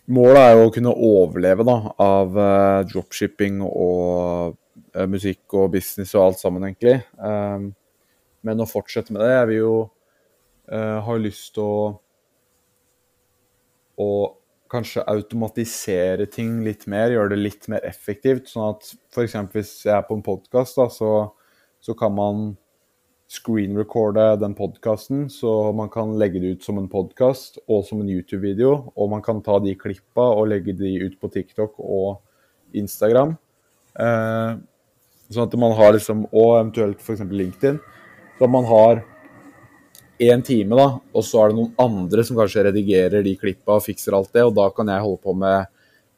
[0.06, 4.52] Målet er jo å kunne overleve da, av eh, dropshipping og eh,
[5.10, 7.00] musikk og business og alt sammen, egentlig.
[7.20, 7.70] Um,
[8.46, 9.76] men å fortsette med det Jeg vil jo
[10.72, 11.78] uh, ha lyst til å
[13.96, 14.12] å
[14.68, 18.50] kanskje automatisere ting litt mer, gjøre det litt mer effektivt.
[18.52, 19.38] Sånn at f.eks.
[19.54, 21.12] hvis jeg er på en podkast, så
[21.86, 22.56] så kan man
[23.30, 28.10] screen-recorde den podkasten, så man kan legge det ut som en podkast og som en
[28.10, 28.92] YouTube-video.
[28.96, 32.24] Og man kan ta de klippa og legge de ut på TikTok og
[32.74, 33.36] Instagram.
[34.02, 34.56] Eh,
[35.34, 37.24] sånn at man har liksom Og eventuelt f.eks.
[37.26, 37.80] LinkedIn.
[38.38, 39.04] Så at man har
[40.22, 43.84] én time, da, og så er det noen andre som kanskje redigerer de klippa og
[43.84, 45.66] fikser alt det, og da kan jeg holde på med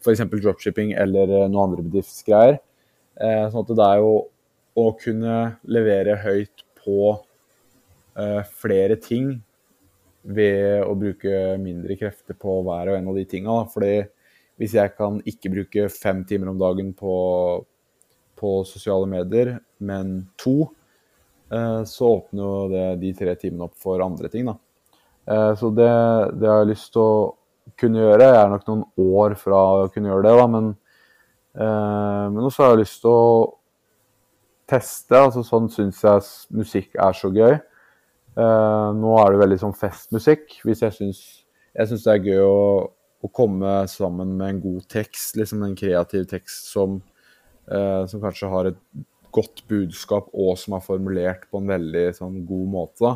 [0.03, 0.21] f.eks.
[0.35, 2.59] dropshipping eller eh, noen andre bedriftsgreier.
[3.17, 4.11] Eh, sånn at det er jo
[4.77, 7.15] å kunne levere høyt på
[8.19, 9.33] eh, flere ting
[10.27, 13.57] ved å bruke mindre krefter på hver og en av de tinga.
[13.71, 13.95] Fordi
[14.61, 17.15] hvis jeg kan ikke bruke fem timer om dagen på,
[18.37, 20.69] på sosiale medier, men to,
[21.53, 24.49] uh, så åpner jo det, de tre timene opp for andre ting.
[24.49, 24.57] Da.
[25.27, 25.91] Uh, så det,
[26.37, 27.13] det, jeg lyst til å
[27.77, 28.31] kunne gjøre.
[28.31, 28.83] Jeg er nok noen
[29.19, 30.75] år fra å kunne gjøre det, da, men,
[31.57, 33.31] men også har jeg lyst til å
[34.69, 35.17] teste.
[35.17, 36.23] altså Sånn syns jeg
[36.55, 37.57] musikk er så gøy.
[38.37, 40.59] Nå er det veldig sånn festmusikk.
[40.65, 41.21] Hvis jeg syns,
[41.77, 42.61] jeg syns det er gøy å,
[43.21, 46.99] å, komme sammen med en god tekst, liksom en kreativ tekst som,
[47.67, 48.77] som kanskje har et
[49.37, 53.13] godt budskap, og som er formulert på en veldig sånn, god måte.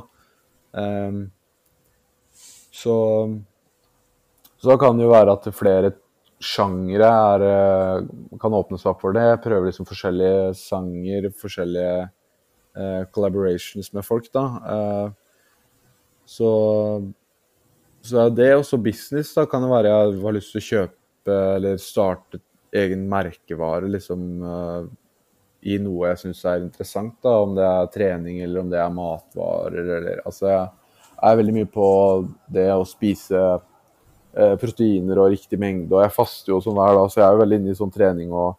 [0.71, 1.23] Um,
[2.71, 2.95] så,
[4.61, 5.93] så kan det jo være at flere
[6.41, 9.27] sjangere er, eh, kan åpnes opp for det.
[9.27, 14.45] Jeg prøver liksom forskjellige sanger, forskjellige uh, collaborations med folk, da.
[14.65, 15.51] Uh,
[16.25, 16.49] så,
[18.01, 19.45] så er det også business, da.
[19.45, 22.41] Kan det være jeg har lyst til å kjøpe eller starte
[22.71, 24.27] egen merkevare, liksom.
[24.41, 24.89] Uh,
[25.61, 28.93] i noe jeg syns er interessant, da, om det er trening eller om det er
[28.95, 31.89] matvarer eller Altså, jeg er veldig mye på
[32.49, 33.41] det å spise
[34.33, 35.93] eh, proteiner og riktig mengde.
[35.93, 37.93] Og jeg faster jo sånn hver dag, så jeg er jo veldig inne i sånn
[37.93, 38.55] trening og,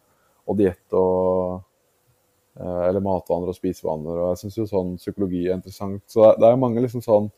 [0.46, 1.58] og diett og
[2.60, 4.20] eh, Eller matvaner og spisevaner.
[4.20, 6.04] Og jeg syns jo sånn psykologi er interessant.
[6.06, 7.32] Så det, er mange liksom sånn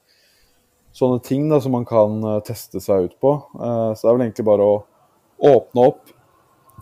[0.95, 3.33] sånne ting da, som man kan uh, teste seg ut på.
[3.57, 4.77] Uh, så det er vel egentlig bare å
[5.43, 6.13] åpne opp,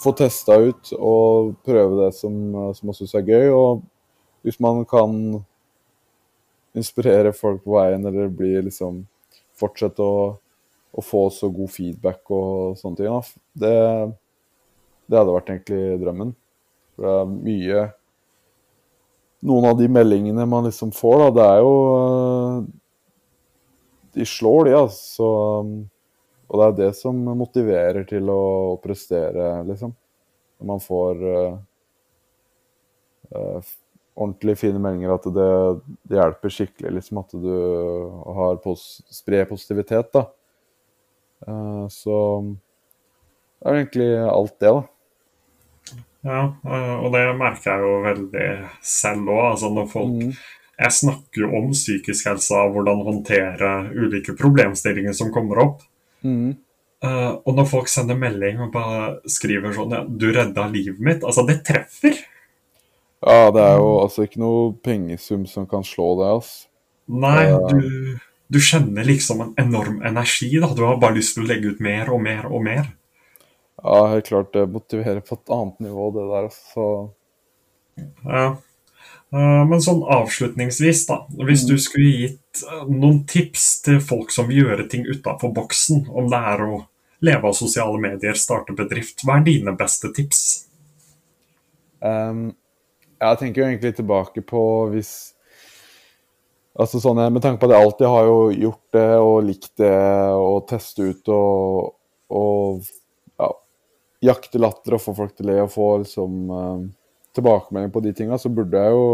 [0.01, 2.37] få testa ut og prøve det som,
[2.77, 3.51] som man syns er gøy.
[3.53, 3.83] Og
[4.47, 5.17] hvis man kan
[6.77, 9.03] inspirere folk på veien, eller bli liksom
[9.63, 10.15] Fortsette å
[10.93, 13.33] å få så god feedback og sånne ting.
[13.57, 13.73] Det,
[15.09, 16.35] det, hadde vært egentlig drømmen.
[16.95, 17.91] For det er mye
[19.43, 21.73] Noen av de meldingene man liksom får, da, det er jo
[24.15, 25.31] De slår, de, altså.
[26.53, 29.95] Og det er det som motiverer til å, prestere, liksom.
[30.61, 31.23] Når man får
[33.33, 33.71] uh,
[34.13, 35.49] ordentlig fine meldinger at det,
[36.05, 37.23] det, hjelper skikkelig, liksom.
[37.25, 37.55] At du
[38.37, 40.27] har pos sprer positivitet, da.
[41.49, 42.17] Uh, så
[42.53, 44.83] det er egentlig alt det, da.
[46.23, 46.43] Ja,
[47.03, 48.49] og det merker jeg jo veldig
[48.87, 49.47] selv òg.
[49.55, 50.35] Altså når folk mm.
[50.83, 55.83] Jeg snakker jo om psykisk helse og hvordan håndtere ulike problemstillinger som kommer opp.
[56.23, 56.57] Mm.
[57.03, 61.25] Uh, og når folk sender melding og bare skriver sånn ja, 'Du redda livet mitt',
[61.27, 62.21] altså det treffer.
[63.23, 66.69] Ja, det er jo altså ikke noe pengesum som kan slå det, altså.
[67.13, 68.19] Nei, du
[68.53, 70.59] du kjenner liksom en enorm energi.
[70.61, 72.91] da, Du har bare lyst til å legge ut mer og mer og mer.
[73.83, 76.51] Ja, helt klart det motiverer på et annet nivå, det der.
[76.51, 76.89] altså.
[78.27, 78.45] Ja.
[79.33, 81.23] Eh, Men sånn avslutningsvis, da.
[81.49, 86.07] Hvis du skulle gitt eh, noen tips til folk som vil gjøre ting utafor boksen,
[86.13, 86.83] om det er å
[87.25, 90.43] leve av sosiale medier, starte bedrift, hva er dine beste tips?
[92.03, 92.51] Um,
[93.23, 95.13] jeg tenker jo egentlig tilbake på hvis
[96.73, 99.93] Altså sånn, Med tanke på at jeg alltid har jo gjort det og likt det
[100.41, 101.93] og teste ut og,
[102.33, 102.87] og
[103.37, 103.51] ja,
[104.33, 106.79] jakte latter og få folk til å le og få liksom eh,
[107.37, 109.07] tilbakemelding på de tinga, så burde jeg jo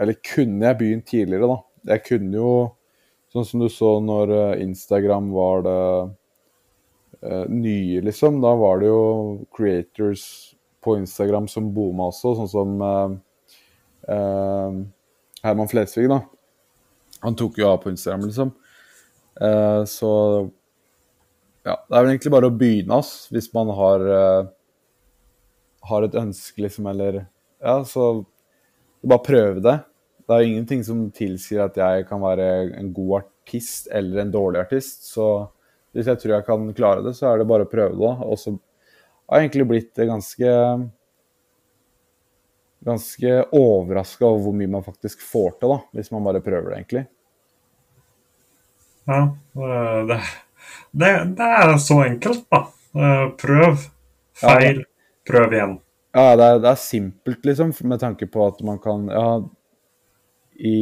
[0.00, 1.56] Eller kunne jeg begynt tidligere, da.
[1.92, 2.52] Jeg kunne jo,
[3.28, 5.82] sånn som du så når eh, Instagram var det
[7.28, 8.38] eh, nye, liksom.
[8.40, 9.02] Da var det jo
[9.52, 10.22] creators
[10.80, 13.18] på Instagram som booma også, sånn som eh,
[14.16, 14.80] eh,
[15.44, 16.22] Herman Flesvig, da.
[17.26, 18.54] Han tok jo av på Instagram, liksom.
[19.36, 20.14] Eh, så
[21.66, 24.48] ja, det er vel egentlig bare å begynne, ass, hvis man har eh,
[25.88, 27.24] har et ønske, liksom, eller
[27.60, 28.24] Ja, så
[29.04, 29.76] bare prøve det.
[30.26, 32.46] Det er ingenting som tilsier at jeg kan være
[32.78, 35.04] en god artist eller en dårlig artist.
[35.10, 35.26] Så
[35.92, 38.12] hvis jeg tror jeg kan klare det, så er det bare å prøve det.
[38.24, 40.54] Og så har jeg egentlig blitt ganske
[42.80, 46.78] ganske overraska over hvor mye man faktisk får til, da, hvis man bare prøver det,
[46.78, 47.02] egentlig.
[49.10, 49.20] Ja,
[50.08, 50.20] det,
[50.92, 52.62] det, det er så enkelt, da.
[52.94, 53.84] Eh, Prøv.
[54.40, 54.84] Feil.
[55.30, 55.78] Prøv igjen.
[56.16, 59.26] Ja, det er, det er simpelt, liksom, med tanke på at man kan Ja,
[60.60, 60.78] i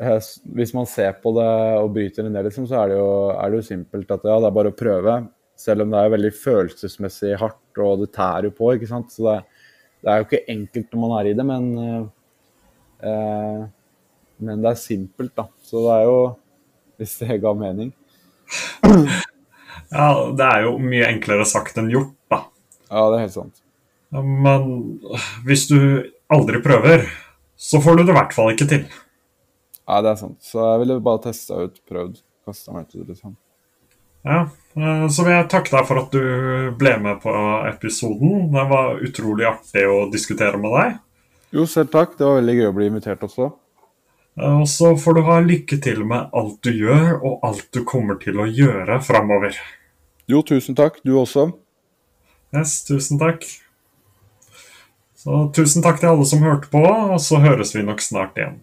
[0.00, 1.48] eh, Hvis man ser på det
[1.80, 4.36] og bryter det ned, liksom, så er det, jo, er det jo simpelt at ja,
[4.36, 5.16] det er bare å prøve.
[5.60, 9.12] Selv om det er veldig følelsesmessig hardt, og det tærer jo på, ikke sant.
[9.12, 9.64] Så det,
[10.00, 12.06] det er jo ikke enkelt når man er i det, men eh,
[13.10, 13.68] eh,
[14.40, 15.48] Men det er simpelt, da.
[15.60, 16.20] Så det er jo
[17.00, 17.92] Hvis det ga mening.
[19.90, 22.12] Ja, det er jo mye enklere sagt enn gjort.
[22.90, 23.60] Ja, det er helt sant.
[24.10, 24.64] Men
[25.46, 25.76] hvis du
[26.30, 27.04] aldri prøver,
[27.60, 28.88] så får du det i hvert fall ikke til.
[29.86, 30.38] Ja, det er sant.
[30.42, 33.36] Så jeg ville bare testa ut, prøvd, kasta meg ut i det, liksom.
[34.26, 34.40] Ja,
[34.76, 37.32] eh, Så vil jeg takke deg for at du ble med på
[37.70, 38.50] episoden.
[38.52, 40.98] Det var utrolig artig å diskutere med deg.
[41.56, 42.18] Jo, selv takk.
[42.18, 43.52] Det var veldig gøy å bli invitert også.
[44.38, 47.82] Eh, Og så får du ha lykke til med alt du gjør, og alt du
[47.84, 49.56] kommer til å gjøre framover.
[50.28, 51.00] Jo, tusen takk.
[51.04, 51.52] Du også.
[52.56, 53.44] Yes, tusen takk.
[55.20, 58.58] Så tusen takk til alle som hørte på, og så høres vi nok snart igjen.